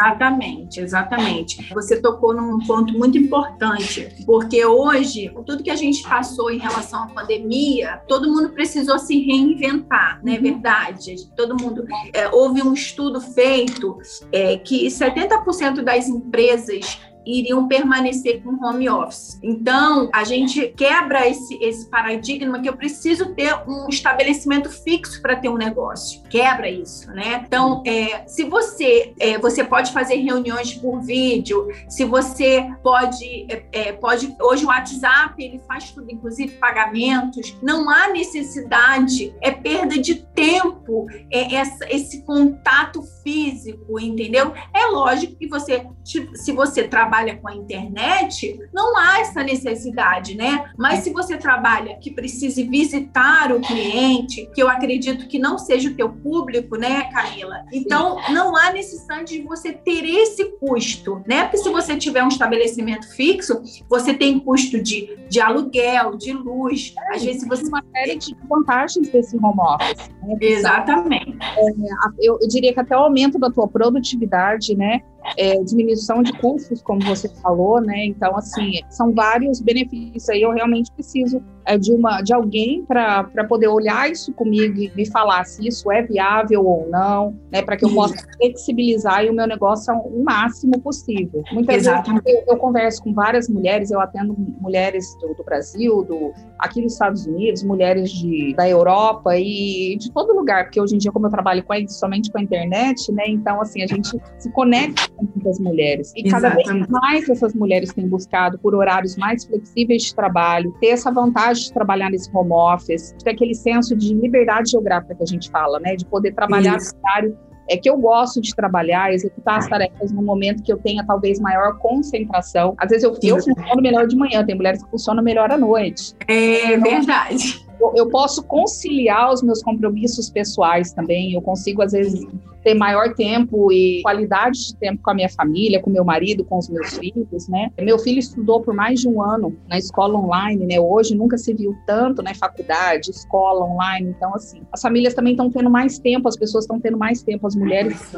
exatamente. 0.80 1.68
Você 1.74 2.02
tocou 2.02 2.34
num 2.34 2.60
ponto 2.66 2.94
muito 2.98 3.18
importante, 3.18 4.16
porque 4.26 4.66
hoje, 4.66 5.32
tudo 5.46 5.64
que 5.64 5.70
a 5.70 5.76
gente 5.76 6.04
passou 6.04 6.52
em 6.52 6.58
relação 6.58 7.04
à 7.04 7.08
pandemia, 7.08 8.02
todo 8.08 8.32
mundo 8.32 8.50
precisou 8.50 9.00
se 9.00 9.20
reinventar, 9.20 10.20
não 10.24 10.34
é 10.34 10.38
uhum. 10.38 10.44
verdade? 10.44 11.16
Todo 11.36 11.60
mundo. 11.60 11.86
É, 12.14 12.30
houve 12.30 12.62
um 12.62 12.74
estudo 12.74 13.20
feito 13.20 13.98
é, 14.32 14.58
que 14.58 14.88
70% 14.88 15.82
das 15.82 16.08
empresas 16.08 17.00
iriam 17.26 17.68
permanecer 17.68 18.42
com 18.44 18.64
home 18.64 18.90
office. 18.90 19.40
Então, 19.44 20.10
a 20.14 20.24
gente 20.24 20.68
quebra 20.70 21.28
esse, 21.28 21.56
esse 21.62 21.90
paradigma 21.90 22.60
que 22.60 22.70
eu 22.70 22.76
preciso 22.76 23.34
ter 23.34 23.54
um 23.68 23.88
estabelecimento 23.88 24.70
fixo 24.70 25.22
para 25.22 25.36
ter 25.36 25.50
um 25.50 25.58
negócio. 25.58 26.22
Quebra 26.30 26.70
isso, 26.70 27.12
né? 27.12 27.44
Então, 27.46 27.84
é, 27.86 28.24
se 28.28 28.44
você 28.44 29.14
é, 29.20 29.38
você 29.38 29.64
pode 29.64 29.92
fazer 29.92 30.16
reuniões 30.16 30.74
por 30.74 31.02
vídeo, 31.02 31.68
se 31.88 32.04
você 32.06 32.68
pode 32.84 33.46
é, 33.50 33.66
é 33.72 33.94
pode 33.94 34.36
hoje 34.42 34.66
o 34.66 34.68
WhatsApp 34.68 35.34
ele 35.44 35.60
faz 35.68 35.92
tudo, 35.92 36.12
inclusive 36.12 36.54
pagamentos. 36.58 37.56
Não 37.62 37.90
há 37.90 38.10
necessidade, 38.10 39.34
é 39.42 39.52
perda 39.52 39.98
de 39.98 40.16
tempo, 40.16 41.08
é 41.32 41.56
essa, 41.56 41.86
esse 41.90 42.24
contato 42.24 43.02
físico, 43.24 44.00
entendeu? 44.00 44.54
É 44.74 44.86
lógico 44.88 45.36
que 45.36 45.48
você 45.48 45.86
se 46.04 46.52
você 46.52 46.84
trabalha 46.84 47.11
com 47.42 47.48
a 47.50 47.56
internet, 47.56 48.58
não 48.74 48.98
há 48.98 49.20
essa 49.20 49.44
necessidade, 49.44 50.36
né? 50.36 50.72
Mas 50.78 51.00
se 51.00 51.12
você 51.12 51.38
trabalha 51.38 51.98
que 51.98 52.10
precise 52.10 52.64
visitar 52.64 53.52
o 53.52 53.60
cliente, 53.60 54.50
que 54.54 54.64
eu 54.64 54.70
acredito 54.70 55.28
que 55.28 55.38
não 55.38 55.58
seja 55.58 55.90
o 55.90 55.94
teu 55.94 56.10
público, 56.10 56.78
né, 56.78 57.10
Camila? 57.12 57.66
Então, 57.74 58.18
não 58.32 58.56
há 58.56 58.72
necessidade 58.72 59.38
de 59.38 59.42
você 59.42 59.74
ter 59.74 60.06
esse 60.06 60.46
custo, 60.58 61.22
né? 61.28 61.44
Porque 61.44 61.58
se 61.58 61.70
você 61.70 61.98
tiver 61.98 62.24
um 62.24 62.30
estabelecimento 62.30 63.14
fixo, 63.14 63.62
você 63.90 64.14
tem 64.14 64.40
custo 64.40 64.82
de, 64.82 65.18
de 65.30 65.42
aluguel, 65.42 66.16
de 66.16 66.32
luz, 66.32 66.94
é, 66.98 67.16
às 67.16 67.24
vezes 67.24 67.46
você... 67.48 67.68
Uma 67.68 67.84
série 67.94 68.18
de 68.18 68.36
vantagens 68.48 69.10
desse 69.10 69.36
home 69.38 69.60
office. 69.60 70.10
Né? 70.24 70.38
Exatamente. 70.42 71.38
É, 71.42 71.72
eu, 72.20 72.38
eu 72.42 72.48
diria 72.48 72.74
que 72.74 72.80
até 72.80 72.96
o 72.96 73.02
aumento 73.02 73.38
da 73.38 73.50
tua 73.50 73.68
produtividade, 73.68 74.76
né? 74.76 75.02
É, 75.38 75.62
diminuição 75.64 76.24
de 76.24 76.34
custos, 76.34 76.82
como 76.82 77.02
você 77.02 77.30
falou, 77.42 77.82
né? 77.82 78.06
Então, 78.06 78.36
assim, 78.36 78.80
são 78.90 79.14
vários 79.14 79.60
benefícios 79.62 80.30
aí. 80.30 80.42
Eu 80.42 80.52
realmente 80.52 80.92
preciso 80.92 81.42
de 81.80 81.92
uma 81.92 82.22
de 82.22 82.34
alguém 82.34 82.84
para 82.86 83.24
poder 83.48 83.68
olhar 83.68 84.10
isso 84.10 84.34
comigo 84.34 84.80
e 84.80 84.92
me 84.96 85.06
falar 85.10 85.44
se 85.46 85.68
isso 85.68 85.92
é 85.92 86.02
viável 86.02 86.66
ou 86.66 86.90
não, 86.90 87.36
né? 87.52 87.62
Para 87.62 87.78
que 87.78 87.86
eu 87.86 87.94
possa 87.94 88.16
flexibilizar 88.38 89.26
o 89.26 89.34
meu 89.34 89.48
negócio 89.48 89.94
o 89.94 90.24
máximo 90.24 90.80
possível. 90.80 91.44
Muitas 91.52 91.78
Exatamente. 91.78 92.24
vezes 92.24 92.44
eu, 92.48 92.54
eu, 92.54 92.58
converso 92.58 93.04
com 93.04 93.14
várias 93.14 93.48
mulheres, 93.48 93.92
eu 93.92 94.00
atendo 94.00 94.36
mulheres 94.60 95.06
do, 95.20 95.34
do, 95.34 95.44
Brasil, 95.44 96.04
do 96.04 96.32
aqui 96.60 96.82
nos 96.82 96.94
Estados 96.94 97.26
Unidos, 97.26 97.64
mulheres 97.64 98.12
de, 98.12 98.54
da 98.56 98.68
Europa 98.68 99.38
e 99.38 99.98
de 99.98 100.12
todo 100.12 100.34
lugar, 100.34 100.66
porque 100.66 100.80
hoje 100.80 100.96
em 100.96 100.98
dia, 100.98 101.12
como 101.12 101.28
eu 101.28 101.32
trabalho 101.32 101.64
com 101.64 101.72
somente 101.88 102.32
com 102.32 102.38
a 102.38 102.42
internet, 102.42 103.12
né? 103.12 103.24
Então, 103.28 103.62
assim, 103.62 103.82
a 103.82 103.88
gente 103.88 104.10
se 104.38 104.52
conecta 104.52 105.10
com 105.16 105.26
muitas 105.34 105.60
mulheres. 105.60 106.14
E 106.16 106.28
Exatamente. 106.28 106.64
cada 106.66 106.74
vez 106.74 106.88
mais 106.90 107.30
essas 107.30 107.54
mulheres 107.54 107.94
têm 107.94 108.08
buscado 108.08 108.60
por 108.60 108.76
horários 108.76 109.16
mais 109.16 109.46
flexíveis 109.46 110.04
de 110.04 110.16
trabalho, 110.16 110.76
ter 110.80 110.88
essa 110.88 111.12
vantagem 111.12 111.51
de 111.60 111.74
trabalhar 111.74 112.10
nesse 112.10 112.30
home 112.36 112.52
office, 112.52 113.14
ter 113.24 113.32
aquele 113.32 113.54
senso 113.54 113.96
de 113.96 114.14
liberdade 114.14 114.72
geográfica 114.72 115.16
que 115.16 115.24
a 115.24 115.28
gente 115.28 115.50
fala, 115.50 115.80
né? 115.80 115.96
De 115.96 116.06
poder 116.06 116.34
trabalhar 116.34 116.78
Isso. 116.78 116.94
no 116.96 117.02
horário 117.02 117.38
é 117.70 117.78
que 117.78 117.90
eu 117.90 117.98
gosto 117.98 118.42
de 118.42 118.54
trabalhar, 118.54 119.14
executar 119.14 119.60
as 119.60 119.68
tarefas 119.68 120.12
no 120.12 120.22
momento 120.22 120.62
que 120.62 120.74
eu 120.74 120.78
tenha 120.78 121.06
talvez 121.06 121.40
maior 121.40 121.78
concentração. 121.78 122.76
Às 122.78 122.90
vezes 122.90 123.04
eu, 123.04 123.18
eu 123.24 123.42
funciono 123.42 123.82
melhor 123.82 124.08
de 124.08 124.16
manhã, 124.16 124.46
tem 124.46 124.56
mulheres 124.56 124.84
que 124.84 124.90
funcionam 124.90 125.24
melhor 125.24 125.50
à 125.52 125.58
noite. 125.58 126.14
É 126.28 126.78
verdade. 126.78 127.66
Eu, 127.80 127.94
eu 127.96 128.10
posso 128.10 128.44
conciliar 128.44 129.32
os 129.32 129.42
meus 129.42 129.64
compromissos 129.64 130.30
pessoais 130.30 130.92
também, 130.92 131.34
eu 131.34 131.42
consigo 131.42 131.82
às 131.82 131.94
vezes 131.94 132.28
ter 132.64 132.74
maior 132.74 133.14
tempo 133.14 133.72
e 133.72 134.02
qualidade 134.02 134.68
de 134.68 134.76
tempo 134.76 135.02
com 135.02 135.12
a 135.12 135.14
minha 135.14 135.30
família, 135.30 135.82
com 135.82 135.90
meu 135.90 136.04
marido, 136.04 136.44
com 136.44 136.58
os 136.58 136.70
meus 136.70 136.98
filhos, 136.98 137.48
né? 137.48 137.72
Meu 137.80 137.98
filho 138.00 138.20
estudou 138.20 138.62
por 138.62 138.74
mais 138.74 139.02
de 139.02 139.08
um 139.08 139.22
ano 139.22 139.56
na 139.68 139.78
escola 139.78 140.18
online, 140.18 140.66
né? 140.66 140.80
Hoje 140.80 141.16
nunca 141.16 141.38
se 141.38 141.54
viu 141.54 141.76
tanto, 141.86 142.22
né? 142.22 142.34
Faculdade, 142.34 143.10
escola 143.10 143.66
online, 143.66 144.10
então 144.10 144.34
assim, 144.36 144.62
as 144.72 144.82
famílias 144.82 145.14
também 145.14 145.34
estão 145.34 145.50
tendo 145.50 145.70
mais 145.70 146.00
tempo, 146.00 146.28
as 146.28 146.38
pessoas 146.38 146.64
estão 146.64 146.80
tendo 146.80 146.98
mais 146.98 147.24
tempo, 147.24 147.48
as 147.48 147.56
mulheres 147.56 148.16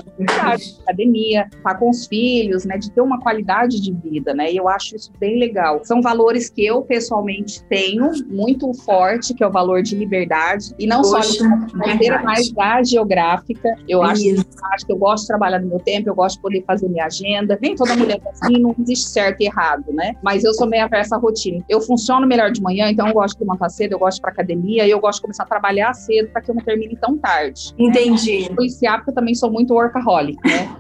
academia, 0.82 1.50
tá 1.64 1.76
com 1.76 1.90
os 1.90 2.08
filhos, 2.08 2.66
né? 2.66 2.78
De 2.78 2.92
ter 2.92 3.02
uma 3.02 3.20
qualidade 3.20 3.82
de 3.82 3.94
vida, 3.94 4.34
né? 4.34 4.52
E 4.52 4.58
eu 4.58 4.68
acho 4.68 4.96
isso 4.96 5.12
bem 5.20 5.40
legal. 5.40 5.82
São 5.84 6.02
valores 6.02 6.50
que 6.50 6.66
eu 6.66 6.82
pessoalmente 6.82 7.64
tenho 7.66 8.12
muito 8.28 8.74
forte, 8.74 9.34
que 9.34 9.44
é 9.44 9.48
o 9.48 9.52
valor 9.52 9.82
de 9.82 9.96
liberdade 9.96 10.74
e 10.78 10.86
não 10.86 11.02
Poxa, 11.02 11.34
só 11.34 11.46
de 11.46 11.74
carteira, 11.74 12.22
mas 12.24 12.52
da 12.52 12.84
geográfica. 12.84 13.76
Eu 13.88 14.02
acho 14.02 14.33
acho 14.74 14.86
que 14.86 14.92
eu 14.92 14.98
gosto 14.98 15.24
de 15.24 15.28
trabalhar 15.28 15.60
no 15.60 15.68
meu 15.68 15.80
tempo, 15.80 16.10
eu 16.10 16.16
gosto 16.16 16.36
de 16.36 16.42
poder 16.42 16.64
fazer 16.66 16.88
minha 16.90 17.06
agenda. 17.06 17.58
Nem 17.62 17.76
toda 17.76 17.96
mulher 17.96 18.20
é 18.24 18.30
assim, 18.30 18.60
não 18.60 18.76
existe 18.80 19.10
certo 19.10 19.42
e 19.42 19.46
errado, 19.46 19.86
né? 19.94 20.16
Mas 20.22 20.44
eu 20.44 20.54
sou 20.54 20.68
meio 20.68 20.84
aversa 20.84 21.16
à 21.16 21.20
rotina. 21.20 21.64
Eu 21.70 21.82
funciono 21.82 22.28
melhor 22.28 22.52
de 22.52 22.62
manhã, 22.62 22.90
então 22.90 23.08
eu 23.08 23.14
gosto 23.14 23.38
de 23.38 23.44
levantar 23.44 23.70
cedo, 23.70 23.94
eu 23.94 24.00
gosto 24.00 24.16
de 24.16 24.20
ir 24.20 24.24
pra 24.24 24.32
academia, 24.32 24.88
e 24.88 24.92
eu 24.92 25.00
gosto 25.00 25.18
de 25.18 25.24
começar 25.24 25.44
a 25.44 25.48
trabalhar 25.48 25.94
cedo 25.94 26.30
para 26.30 26.42
que 26.42 26.52
eu 26.52 26.56
não 26.56 26.64
termine 26.64 26.96
tão 26.96 27.18
tarde. 27.18 27.74
Entendi. 27.78 28.50
Né? 28.50 28.56
Policiar, 28.56 28.98
porque 28.98 29.12
eu 29.12 29.16
também 29.16 29.36
sou 29.36 29.52
muito 29.52 29.74
workaholic, 29.74 30.38
né? 30.48 30.76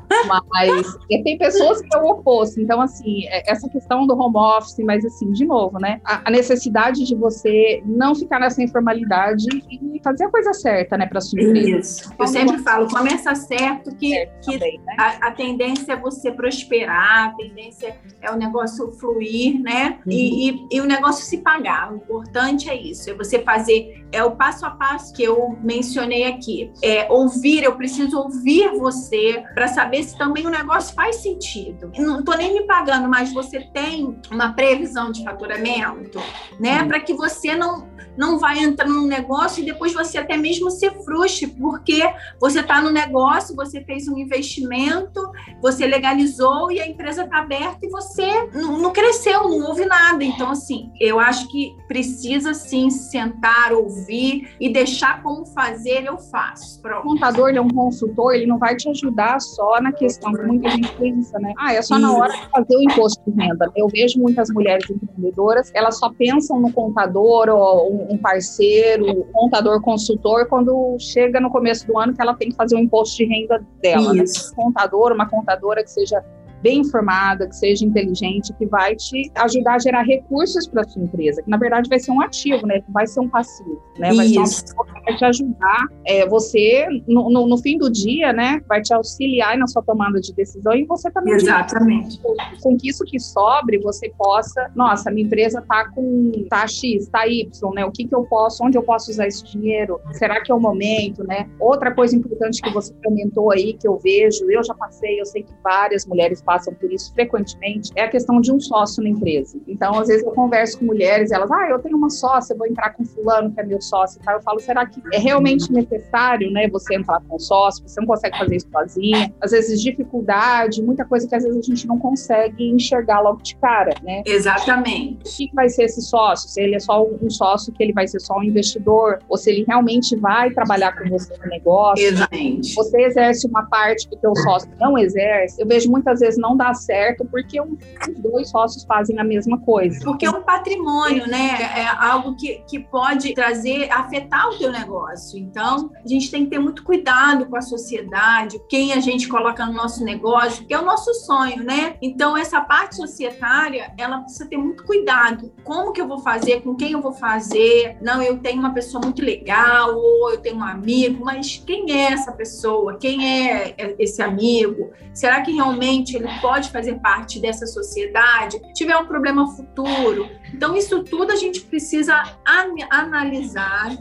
Mas 0.52 0.98
tem 1.24 1.38
pessoas 1.38 1.82
que 1.82 1.96
é 1.96 2.00
o 2.00 2.06
oposto. 2.06 2.60
Então, 2.60 2.82
assim, 2.82 3.26
é, 3.28 3.52
essa 3.52 3.68
questão 3.70 4.06
do 4.06 4.13
home 4.13 4.38
office, 4.38 4.78
mas 4.80 5.04
assim, 5.06 5.32
de 5.32 5.46
novo, 5.46 5.80
né? 5.80 6.00
A, 6.04 6.32
necessidade 6.32 7.06
de 7.06 7.16
você 7.16 7.82
não 7.86 8.16
ficar 8.16 8.39
nessa 8.39 8.62
informalidade 8.62 9.46
e 9.70 10.02
fazer 10.04 10.26
a 10.26 10.30
coisa 10.30 10.54
certa, 10.54 10.98
né, 10.98 11.06
para 11.06 11.22
sua 11.22 11.42
empresa. 11.42 11.80
Isso. 11.80 12.13
Eu 12.18 12.28
sempre 12.28 12.58
falo, 12.60 12.88
começa 12.88 13.32
certo 13.47 13.95
que, 13.95 14.10
certo 14.10 14.45
que 14.45 14.53
também, 14.53 14.79
né? 14.79 14.95
a, 14.97 15.27
a, 15.27 15.32
tendência 15.32 15.93
é 15.93 15.95
você 15.95 16.32
prosperar, 16.32 17.29
a 17.29 17.36
tendência 17.36 17.97
é 18.21 18.32
o 18.32 18.36
negócio 18.36 18.91
fluir, 18.93 19.62
né? 19.62 19.99
Uhum. 20.06 20.12
E, 20.12 20.49
e, 20.49 20.67
e, 20.71 20.82
o 20.82 20.86
negócio 20.86 21.25
se 21.25 21.38
pagar. 21.39 21.91
O 21.91 21.97
importante 21.97 22.69
é 22.69 22.75
isso, 22.75 23.10
é 23.10 23.13
você 23.13 23.39
fazer, 23.39 24.06
é 24.12 24.23
o 24.23 24.32
passo 24.32 24.65
a 24.65 24.71
passo 24.71 25.13
que 25.13 25.23
eu 25.23 25.58
mencionei 25.62 26.25
aqui. 26.25 26.71
É 26.82 27.12
ouvir, 27.12 27.63
eu 27.63 27.75
preciso 27.75 28.17
ouvir 28.17 28.71
você 28.77 29.43
para 29.53 29.67
saber 29.67 30.03
se 30.03 30.17
também 30.17 30.45
o 30.45 30.49
negócio 30.49 30.93
faz 30.95 31.17
sentido. 31.17 31.91
Não 31.97 32.19
estou 32.19 32.38
nem 32.38 32.53
me 32.53 32.65
pagando, 32.65 33.08
mas 33.08 33.34
você 33.34 33.60
tem 33.73 34.19
uma 34.32 34.53
previsão 34.53 35.12
de 35.12 35.23
faturamento, 35.23 36.19
né? 36.60 36.82
Uhum. 36.82 36.88
Para 36.88 36.99
que 36.99 37.13
você 37.13 37.56
não 37.56 37.93
não 38.17 38.38
vai 38.38 38.60
entrar 38.60 38.88
num 38.88 39.08
negócio 39.08 39.62
e 39.62 39.65
depois 39.65 39.93
você 39.93 40.17
até 40.17 40.38
mesmo 40.38 40.69
se 40.69 40.89
frustre, 41.03 41.47
porque 41.47 42.01
você 42.39 42.60
está 42.60 42.82
no 42.82 42.89
negócio, 42.89 43.33
você 43.56 43.82
fez 43.84 44.08
um 44.08 44.17
investimento, 44.17 45.22
você 45.62 45.86
legalizou 45.86 46.72
e 46.72 46.80
a 46.80 46.88
empresa 46.88 47.24
está 47.24 47.39
aberta 47.39 47.80
e 47.84 47.89
você 47.89 48.50
não, 48.54 48.80
não, 48.80 48.91
cresceu, 48.91 49.43
não 49.43 49.67
houve 49.67 49.86
nada. 49.86 50.24
Então, 50.24 50.52
assim, 50.52 50.91
eu 51.00 51.19
acho 51.19 51.48
que 51.48 51.76
precisa 51.88 52.54
sim 52.54 52.89
sentar, 52.89 53.74
ouvir 53.74 54.56
e 54.60 54.72
deixar 54.72 55.22
como 55.24 55.46
fazer, 55.46 56.06
eu 56.06 56.17
faço. 56.17 56.82
Pronto. 56.82 57.00
O 57.00 57.10
contador, 57.12 57.50
ele 57.50 57.58
é 57.58 57.62
um 57.62 57.69
consultor, 57.69 58.34
ele 58.34 58.46
não 58.46 58.58
vai 58.58 58.76
te 58.76 58.89
ajudar 58.89 59.39
só 59.39 59.82
na 59.82 59.91
questão 59.91 60.34
que 60.34 60.41
muita 60.43 60.69
gente 60.69 60.91
pensa, 60.96 61.39
né? 61.39 61.54
Ah, 61.58 61.74
é 61.74 61.82
só 61.82 61.98
na 61.98 62.13
hora 62.13 62.32
de 62.32 62.50
fazer 62.50 62.76
o 62.76 62.84
imposto 62.84 63.22
de 63.26 63.41
renda. 63.41 63.72
Eu 63.76 63.88
vejo 63.88 64.19
muitas 64.19 64.50
mulheres 64.50 64.89
empreendedoras, 64.89 65.72
elas 65.74 65.98
só 65.98 66.12
pensam 66.12 66.60
no 66.60 66.72
contador 66.72 67.50
ou 67.50 68.12
um 68.12 68.17
parceiro, 68.17 69.24
contador, 69.32 69.82
consultor, 69.82 70.48
quando 70.48 70.98
chega 71.00 71.39
no 71.39 71.50
começo 71.50 71.86
do 71.88 71.98
ano 71.98 72.13
que 72.13 72.22
ela 72.22 72.34
tem 72.34 72.50
que 72.50 72.56
fazer 72.56 72.76
o 72.76 72.80
imposto 72.80 73.17
de 73.17 73.23
renda 73.26 73.66
dela. 73.82 74.14
Né? 74.14 74.24
Um 74.24 74.56
contador, 74.56 75.12
uma 75.12 75.28
contadora 75.28 75.84
que 75.84 75.92
seja 75.92 76.24
bem 76.63 76.80
informada, 76.80 77.45
que 77.45 77.56
seja 77.56 77.86
inteligente, 77.86 78.54
que 78.54 78.65
vai 78.65 78.95
te 78.95 79.30
ajudar 79.36 79.76
a 79.76 79.80
gerar 79.80 80.04
recursos 80.04 80.65
para 80.65 80.82
a 80.82 80.84
sua 80.86 81.04
empresa, 81.04 81.43
que 81.43 81.49
na 81.49 81.58
verdade 81.58 81.89
vai 81.89 81.99
ser 81.99 82.12
um 82.12 82.21
ativo, 82.21 82.65
né? 82.65 82.82
Vai 82.89 83.06
ser 83.06 83.19
um 83.19 83.30
passivo, 83.30 83.82
né? 83.99 84.13
Vai 84.13 84.28
Isso. 84.28 84.67
ser 84.67 84.73
uma 84.73 84.86
que 84.86 85.02
vai 85.04 85.17
te 85.17 85.26
ajudar. 85.26 85.88
É, 86.06 86.26
você, 86.28 86.88
no, 87.06 87.30
no, 87.30 87.47
no, 87.47 87.58
fim 87.58 87.78
do 87.78 87.91
dia, 87.91 88.32
né? 88.32 88.62
Vai 88.67 88.82
te 88.82 88.93
auxiliar 88.93 89.58
na 89.58 89.67
sua 89.67 89.84
tomada 89.84 90.21
de 90.21 90.34
decisão 90.34 90.73
e 90.73 90.86
você 90.86 91.12
também. 91.12 91.34
Exatamente. 91.34 92.19
Com 92.62 92.78
que 92.78 92.88
isso 92.88 93.04
que 93.04 93.19
sobre, 93.19 93.78
você 93.80 94.10
possa, 94.17 94.71
nossa, 94.73 95.12
minha 95.12 95.26
empresa 95.26 95.62
tá 95.67 95.89
com 95.89 96.32
tá 96.49 96.65
X, 96.65 97.10
tá 97.10 97.28
Y, 97.28 97.73
né? 97.73 97.84
O 97.86 97.91
que 97.91 98.08
que 98.08 98.15
eu 98.15 98.23
posso, 98.23 98.63
onde 98.63 98.78
eu 98.78 98.84
posso 98.84 99.12
usar 99.12 99.28
esse 99.28 99.43
dinheiro? 99.43 99.99
Será 100.13 100.41
que 100.41 100.49
é 100.49 100.56
o 100.56 100.60
momento, 100.60 101.26
né? 101.26 101.49
Outra 101.60 101.93
coisa 101.93 102.15
importante 102.15 102.62
que 102.62 102.69
você 102.69 102.93
comentou 103.04 103.52
aí, 103.52 103.73
que 103.73 103.88
eu 103.88 103.97
vejo, 103.97 104.49
eu 104.49 104.63
já 104.63 104.73
passei, 104.73 105.19
eu 105.19 105.26
sei 105.26 105.43
que 105.43 105.54
várias 105.62 106.06
mulheres 106.06 106.41
passam 106.41 106.53
passam 106.54 106.74
por 106.74 106.92
isso 106.92 107.12
frequentemente, 107.13 107.92
é 107.96 108.04
a 108.04 108.10
questão 108.10 108.39
de 108.39 108.52
um 108.52 108.60
sócio 108.60 109.02
na 109.02 109.10
empresa. 109.10 109.60
Então, 109.68 110.00
às 110.00 110.08
vezes 110.08 110.24
eu 110.24 110.32
converso 110.32 110.78
com 110.78 110.86
mulheres, 110.86 111.32
elas, 111.32 111.50
ah, 111.52 111.68
eu 111.70 111.80
tenho 111.80 111.98
uma 111.98 112.10
sócia, 112.10 112.56
vou 112.56 112.68
entrar 112.68 112.92
com 112.92 113.04
fulano 113.04 113.52
que 113.52 113.60
é 113.60 113.63
meu 113.63 113.82
sócio 113.82 114.20
e 114.22 114.24
tal. 114.24 114.36
Eu 114.36 114.42
falo, 114.42 114.60
será 114.60 114.86
que 114.86 115.02
é 115.12 115.18
realmente 115.18 115.72
necessário, 115.72 116.52
né, 116.52 116.68
você 116.70 116.96
entrar 116.96 117.22
com 117.28 117.39
sócio? 117.39 117.88
Você 117.88 118.00
não 118.00 118.08
consegue 118.08 118.38
fazer 118.38 118.56
isso 118.58 118.70
sozinha. 118.72 119.34
Às 119.42 119.52
vezes 119.52 119.82
dificuldade, 119.82 120.82
muita 120.84 121.06
coisa 121.06 121.28
que 121.28 121.36
às 121.36 121.44
vezes 121.44 121.58
a 121.58 121.62
gente 121.62 121.88
não 121.88 121.98
consegue 121.98 122.70
enxergar 122.70 123.20
logo 123.22 123.42
de 123.42 123.56
cara, 123.56 123.96
né? 124.04 124.22
Exatamente. 124.26 125.28
O 125.28 125.36
que 125.36 125.56
vai 125.56 125.70
ser 125.70 125.86
esse 125.86 126.02
sócio? 126.02 126.50
Se 126.50 126.62
ele 126.62 126.76
é 126.76 126.80
só 126.80 127.04
um 127.04 127.30
sócio 127.30 127.74
que 127.74 127.82
ele 127.82 127.94
vai 127.94 128.08
ser 128.08 128.20
só 128.20 128.38
um 128.38 128.44
investidor, 128.44 129.20
ou 129.28 129.38
se 129.38 129.50
ele 129.50 129.66
realmente 129.68 130.16
vai 130.16 130.52
trabalhar 130.52 130.96
com 130.96 131.10
você 131.10 131.36
no 131.38 131.50
negócio. 131.50 132.06
Exatamente. 132.06 132.76
Você 132.76 133.02
exerce 133.02 133.48
uma 133.48 133.66
parte 133.66 134.08
que 134.08 134.16
o 134.16 134.20
teu 134.20 134.36
sócio 134.36 134.70
não 134.80 134.98
exerce. 134.98 135.60
Eu 135.60 135.68
vejo 135.68 135.89
muitas 135.89 136.20
vezes 136.20 136.38
não 136.43 136.58
dá 136.58 136.73
certo 136.73 137.25
porque 137.25 137.60
os 137.62 138.19
dois 138.19 138.49
sócios 138.49 138.84
fazem 138.84 139.17
a 139.17 139.23
mesma 139.23 139.58
coisa. 139.60 139.99
Porque 140.03 140.25
é 140.25 140.29
um 140.29 140.43
patrimônio, 140.43 141.25
né? 141.27 141.58
É 141.75 141.88
algo 141.88 142.36
que, 142.36 142.62
que 142.67 142.79
pode 142.79 143.34
trazer, 143.34 143.89
afetar 143.89 144.49
o 144.49 144.58
teu 144.58 144.71
negócio. 144.71 145.39
Então, 145.39 145.89
a 146.03 146.08
gente 146.08 146.29
tem 146.29 146.43
que 146.43 146.51
ter 146.51 146.60
muito 146.60 146.84
cuidado 146.84 147.45
com 147.45 147.56
a 147.56 147.62
sociedade, 147.62 148.62
quem 148.69 148.91
a 148.91 148.99
gente 148.99 149.27
coloca 149.27 149.65
no 149.65 149.73
nosso 149.73 150.03
negócio, 150.03 150.65
que 150.65 150.73
é 150.73 150.79
o 150.79 150.86
nosso 150.86 151.13
sonho, 151.13 151.63
né? 151.63 151.95
Então, 152.01 152.36
essa 152.36 152.60
parte 152.60 152.95
societária, 152.97 153.93
ela 153.97 154.19
precisa 154.19 154.45
ter 154.45 154.58
muito 154.58 154.84
cuidado. 154.84 155.53
Como 155.63 155.93
que 155.93 156.01
eu 156.01 156.08
vou 156.08 156.19
fazer? 156.19 156.62
Com 156.62 156.75
quem 156.75 156.91
eu 156.91 157.01
vou 157.01 157.13
fazer? 157.13 157.97
Não, 158.01 158.21
eu 158.21 158.39
tenho 158.39 158.60
uma 158.60 158.73
pessoa 158.73 159.01
muito 159.01 159.21
legal, 159.23 159.95
ou 159.95 160.32
eu 160.32 160.39
tenho 160.41 160.58
um 160.58 160.63
amigo, 160.63 161.23
mas 161.23 161.63
quem 161.65 161.91
é 161.91 162.12
essa 162.12 162.32
pessoa? 162.32 162.97
Quem 162.97 163.25
é 163.25 163.75
esse 163.97 164.21
amigo? 164.21 164.91
Será 165.13 165.41
que 165.41 165.51
realmente 165.51 166.15
ele 166.15 166.27
pode 166.39 166.69
fazer 166.69 167.00
parte 167.00 167.39
dessa 167.39 167.65
sociedade? 167.65 168.60
Tiver 168.74 168.96
um 168.98 169.06
problema 169.06 169.48
futuro? 169.56 170.30
Então, 170.54 170.76
isso 170.76 171.04
tudo 171.04 171.32
a 171.32 171.36
gente 171.36 171.62
precisa 171.62 172.15
an 172.46 172.76
analisar, 172.89 173.91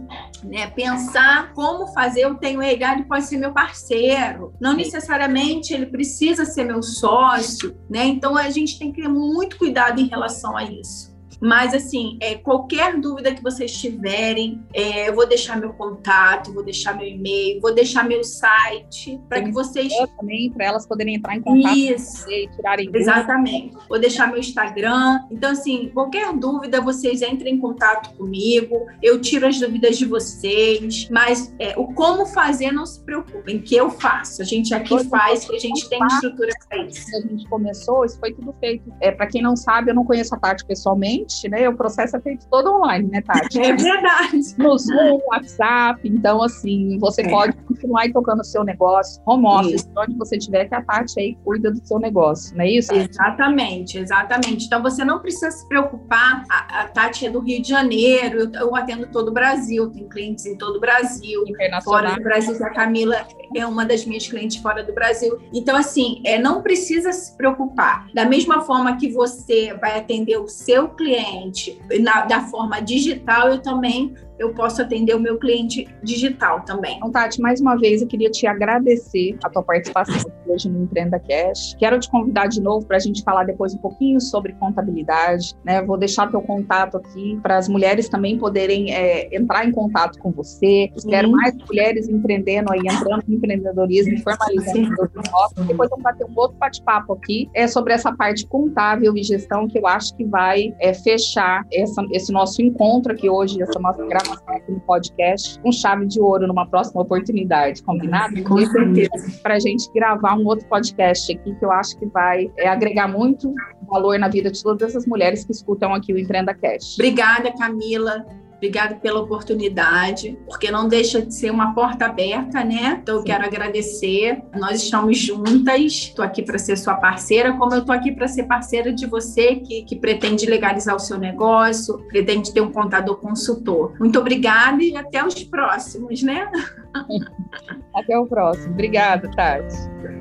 né? 0.45 0.69
pensar 0.69 1.53
como 1.55 1.87
fazer. 1.89 2.23
Eu 2.23 2.35
tenho 2.35 2.63
ele, 2.63 2.85
ele 2.85 3.05
pode 3.05 3.25
ser 3.25 3.39
meu 3.39 3.53
parceiro, 3.53 4.53
não 4.61 4.75
necessariamente 4.75 5.73
ele 5.73 5.87
precisa 5.87 6.45
ser 6.45 6.65
meu 6.65 6.83
sócio, 6.83 7.77
né? 7.89 8.05
Então, 8.05 8.37
a 8.37 8.51
gente 8.51 8.79
tem 8.79 8.93
que 8.93 9.03
ter 9.03 9.09
muito 9.09 9.57
cuidado 9.57 10.01
em 10.01 10.09
relação 10.09 10.57
a 10.57 10.65
isso. 10.65 11.12
Mas, 11.43 11.75
assim, 11.75 12.17
é, 12.21 12.37
qualquer 12.37 13.01
dúvida 13.01 13.35
que 13.35 13.43
vocês 13.43 13.73
tiverem, 13.73 14.63
é, 14.73 15.09
eu 15.09 15.15
vou 15.17 15.27
deixar 15.27 15.59
meu 15.59 15.73
contato, 15.73 16.55
vou 16.55 16.63
deixar 16.63 16.97
meu 16.97 17.05
e-mail, 17.05 17.61
vou 17.61 17.75
deixar 17.75 18.05
meu 18.05 18.23
site, 18.23 19.21
para 19.29 19.43
que 19.43 19.51
vocês. 19.51 19.93
Também, 20.17 20.53
para 20.53 20.67
elas 20.67 20.87
poderem 20.87 21.17
entrar 21.17 21.37
em 21.37 21.43
contato 21.43 21.77
Isso. 21.77 22.31
e 22.31 22.49
tirarem 22.55 22.87
dúvidas. 22.87 23.09
Exatamente. 23.09 23.77
Vou 23.89 23.99
deixar 23.99 24.29
meu 24.29 24.39
Instagram. 24.39 25.19
Então, 25.33 25.51
assim, 25.51 25.91
qualquer 25.93 26.33
dúvida, 26.37 26.81
vocês 26.81 27.23
entrem 27.23 27.55
em 27.55 27.59
contato 27.59 28.17
comigo, 28.17 28.87
eu 29.03 29.21
tiro 29.21 29.45
as 29.45 29.59
dúvidas 29.59 29.99
de 29.99 30.05
vocês, 30.05 31.09
mas 31.11 31.53
é, 31.59 31.75
o 31.77 31.89
como 31.93 32.25
fazer, 32.25 32.71
não 32.71 32.87
se 32.87 33.05
preocupem, 33.05 33.61
que 33.61 33.75
eu 33.75 33.91
faço. 33.91 34.43
A 34.43 34.45
gente 34.45 34.73
aqui 34.73 34.97
faz, 35.09 35.45
que 35.45 35.57
a 35.57 35.59
gente 35.59 35.89
tem 35.89 35.99
estrutura 36.07 36.53
para 36.69 36.85
isso. 36.85 37.17
A 37.17 37.21
gente 37.21 37.49
começou, 37.49 38.05
isso 38.05 38.21
foi 38.21 38.33
tudo 38.33 38.55
feito. 38.61 38.93
É, 39.01 39.11
para 39.11 39.27
quem 39.27 39.43
não 39.43 39.57
sabe, 39.57 39.91
eu 39.91 39.95
não 39.95 40.05
conheço 40.05 40.33
a 40.37 40.39
Tati 40.39 40.65
pessoalmente 40.65 41.32
né? 41.49 41.69
O 41.69 41.75
processo 41.75 42.17
é 42.17 42.21
feito 42.21 42.47
todo 42.49 42.75
online, 42.75 43.09
né, 43.09 43.23
Tati? 43.23 43.61
É 43.61 43.75
verdade. 43.75 44.39
No 44.59 44.79
Zoom, 44.79 45.21
WhatsApp. 45.27 46.01
Então, 46.09 46.43
assim, 46.43 46.99
você 46.99 47.23
é. 47.23 47.31
pode 47.31 47.57
continuar 47.57 48.11
tocando 48.13 48.41
o 48.41 48.45
seu 48.45 48.65
negócio, 48.65 49.23
home 49.27 49.47
office, 49.47 49.83
isso. 49.83 49.91
onde 49.97 50.17
você 50.17 50.39
tiver, 50.39 50.67
que 50.67 50.75
a 50.75 50.83
Tati 50.83 51.19
aí 51.19 51.37
cuida 51.45 51.71
do 51.71 51.87
seu 51.87 51.99
negócio, 51.99 52.57
não 52.57 52.65
é 52.65 52.71
isso? 52.71 52.93
Exatamente, 52.93 53.99
exatamente. 53.99 54.67
Então, 54.67 54.83
você 54.83 55.05
não 55.05 55.21
precisa 55.21 55.51
se 55.51 55.67
preocupar. 55.69 56.45
A, 56.51 56.83
a 56.83 56.89
Tati 56.89 57.27
é 57.27 57.31
do 57.31 57.41
Rio 57.41 57.61
de 57.63 57.69
Janeiro, 57.69 58.41
eu, 58.41 58.53
eu 58.53 58.77
atendo 58.77 59.07
todo 59.07 59.29
o 59.29 59.33
Brasil, 59.33 59.91
tem 59.91 60.09
clientes 60.09 60.47
em 60.47 60.57
todo 60.57 60.77
o 60.77 60.81
Brasil. 60.81 61.45
Fora 61.85 62.15
do 62.15 62.23
Brasil, 62.23 62.55
a 62.65 62.71
Camila 62.71 63.27
é 63.55 63.67
uma 63.67 63.85
das 63.85 64.05
minhas 64.05 64.27
clientes 64.27 64.57
fora 64.59 64.83
do 64.83 64.93
Brasil. 64.93 65.39
Então, 65.53 65.77
assim, 65.77 66.21
é, 66.25 66.39
não 66.39 66.63
precisa 66.63 67.13
se 67.13 67.37
preocupar. 67.37 68.07
Da 68.15 68.25
mesma 68.25 68.63
forma 68.63 68.97
que 68.97 69.11
você 69.11 69.75
vai 69.75 69.99
atender 69.99 70.37
o 70.39 70.49
seu 70.49 70.89
cliente 70.89 71.81
na, 72.01 72.23
da 72.23 72.41
forma 72.43 72.81
digital, 72.81 73.49
eu 73.49 73.63
também 73.63 74.15
eu 74.43 74.53
posso 74.53 74.83
atender 74.83 75.15
o 75.15 75.21
meu 75.21 75.39
cliente 75.39 75.89
digital 76.03 76.61
também. 76.63 76.97
Então, 76.97 77.11
Tati, 77.11 77.41
mais 77.41 77.61
uma 77.61 77.77
vez 77.77 78.03
eu 78.03 78.09
queria 78.09 78.31
te 78.31 78.47
agradecer 78.47 79.37
a 79.45 79.49
tua 79.49 79.63
participação 79.63 80.31
hoje 80.47 80.69
no 80.69 80.83
Empreenda 80.83 81.19
Cash. 81.19 81.75
Quero 81.79 81.99
te 81.99 82.11
convidar 82.11 82.49
de 82.49 82.61
novo 82.61 82.85
para 82.85 82.97
a 82.97 83.01
gente 83.01 83.23
falar 83.23 83.45
depois 83.45 83.75
um 83.75 83.79
pouquinho 83.79 84.21
sobre 84.21 84.53
contabilidade, 84.55 85.55
né? 85.65 85.83
Vou 85.83 85.97
deixar 85.97 86.31
teu 86.31 86.43
contato 86.43 86.97
aqui 86.97 87.39
para 87.43 87.57
as 87.57 87.69
mulheres 87.69 88.09
também 88.09 88.37
poderem 88.39 88.93
é, 88.93 89.35
entrar 89.35 89.65
em 89.65 89.71
contato 89.71 90.19
com 90.19 90.31
você. 90.33 90.91
Quero 91.09 91.31
mais 91.31 91.55
mulheres 91.67 92.09
empreendendo 92.09 92.73
aí, 92.73 92.81
entrando 92.81 93.23
no 93.27 93.35
empreendedorismo, 93.35 94.19
formalizando 94.19 94.89
o 94.89 95.23
negócio. 95.23 95.65
Depois 95.65 95.89
vamos 95.89 96.03
bater 96.03 96.27
um 96.27 96.33
outro 96.37 96.57
bate-papo 96.59 97.13
aqui 97.15 97.49
é 97.55 97.67
sobre 97.67 97.93
essa 97.93 98.13
parte 98.13 98.47
contábil 98.47 99.17
e 99.17 99.23
gestão 99.23 99.69
que 99.69 99.79
eu 99.79 99.87
acho 99.87 100.15
que 100.17 100.25
vai 100.25 100.75
é, 100.81 100.93
fechar 100.93 101.65
essa, 101.73 102.05
esse 102.11 102.33
nosso 102.33 102.61
encontro 102.61 103.13
aqui 103.13 103.31
hoje, 103.31 103.63
essa 103.63 103.79
nossa 103.79 104.05
gravação 104.05 104.32
aqui 104.47 104.73
no 104.73 104.81
podcast 104.81 105.59
com 105.61 105.73
chave 105.73 106.07
de 106.07 106.21
ouro 106.21 106.47
numa 106.47 106.67
próxima 106.67 107.03
oportunidade, 107.03 107.83
combinado? 107.83 108.43
Com 108.45 108.59
certeza. 108.59 109.41
Para 109.43 109.55
a 109.55 109.61
gente 109.61 109.91
gravar 109.93 110.35
um 110.35 110.47
outro 110.47 110.67
podcast 110.67 111.33
aqui 111.33 111.55
que 111.55 111.65
eu 111.65 111.73
acho 111.73 111.99
que 111.99 112.07
vai 112.07 112.51
é, 112.59 112.69
agregar 112.69 113.09
muito 113.09 113.55
valor 113.89 114.19
na 114.19 114.29
vida 114.29 114.51
de 114.51 114.63
todas 114.63 114.91
essas 114.91 115.07
mulheres 115.07 115.45
que 115.45 115.53
escutam 115.53 115.95
aqui 115.95 116.13
o 116.13 116.19
Empreenda 116.19 116.55
Cash. 116.55 116.95
Obrigada, 116.95 117.53
Camila. 117.53 118.25
Obrigada 118.63 118.95
pela 118.95 119.19
oportunidade, 119.19 120.39
porque 120.47 120.71
não 120.71 120.87
deixa 120.87 121.21
de 121.21 121.35
ser 121.35 121.51
uma 121.51 121.75
porta 121.75 122.07
aberta, 122.07 122.63
né? 122.63 123.01
Então, 123.03 123.17
eu 123.17 123.25
quero 123.25 123.45
agradecer. 123.45 124.41
Nós 124.55 124.85
estamos 124.85 125.19
juntas. 125.19 125.83
Estou 125.83 126.25
aqui 126.25 126.43
para 126.43 126.57
ser 126.61 126.79
sua 126.79 126.95
parceira, 126.95 127.55
como 127.55 127.75
eu 127.75 127.81
estou 127.81 127.93
aqui 127.93 128.13
para 128.13 128.29
ser 128.29 128.45
parceira 128.45 128.93
de 128.93 129.05
você 129.05 129.57
que, 129.57 129.83
que 129.83 129.97
pretende 129.97 130.47
legalizar 130.47 130.95
o 130.95 131.01
seu 131.01 131.19
negócio, 131.19 131.99
pretende 132.07 132.55
ter 132.55 132.61
um 132.61 132.71
contador 132.71 133.17
consultor. 133.17 133.97
Muito 133.99 134.17
obrigada 134.21 134.81
e 134.81 134.97
até 134.97 135.27
os 135.27 135.43
próximos, 135.43 136.23
né? 136.23 136.49
Até 137.93 138.17
o 138.17 138.27
próximo. 138.27 138.75
Obrigada, 138.75 139.29
Tati. 139.33 139.75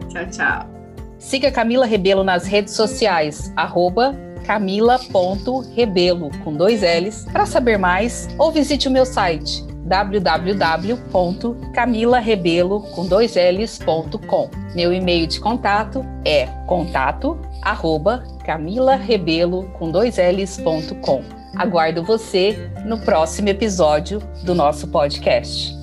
Tchau, 0.09 0.25
tchau. 0.31 0.69
Siga 1.19 1.51
Camila 1.51 1.85
Rebelo 1.85 2.23
nas 2.23 2.45
redes 2.47 2.73
sociais, 2.73 3.53
arroba 3.55 4.30
camila.rebelo 4.45 6.29
com 6.43 6.53
dois 6.53 6.81
L's. 6.81 7.25
Para 7.31 7.45
saber 7.45 7.77
mais, 7.77 8.27
ou 8.37 8.51
visite 8.51 8.87
o 8.87 8.91
meu 8.91 9.05
site 9.05 9.63
www.camilarebelo 9.83 12.81
com 12.93 13.05
dois 13.05 13.35
L's.com. 13.35 14.49
Meu 14.73 14.93
e-mail 14.93 15.27
de 15.27 15.37
contato 15.39 16.05
é 16.23 16.45
contato 16.65 17.37
arroba 17.61 18.23
camilarebelo 18.45 19.65
com 19.73 19.91
dois 19.91 20.15
L's.com. 20.17 21.23
Aguardo 21.57 22.01
você 22.03 22.71
no 22.85 22.99
próximo 22.99 23.49
episódio 23.49 24.21
do 24.43 24.55
nosso 24.55 24.87
podcast. 24.87 25.80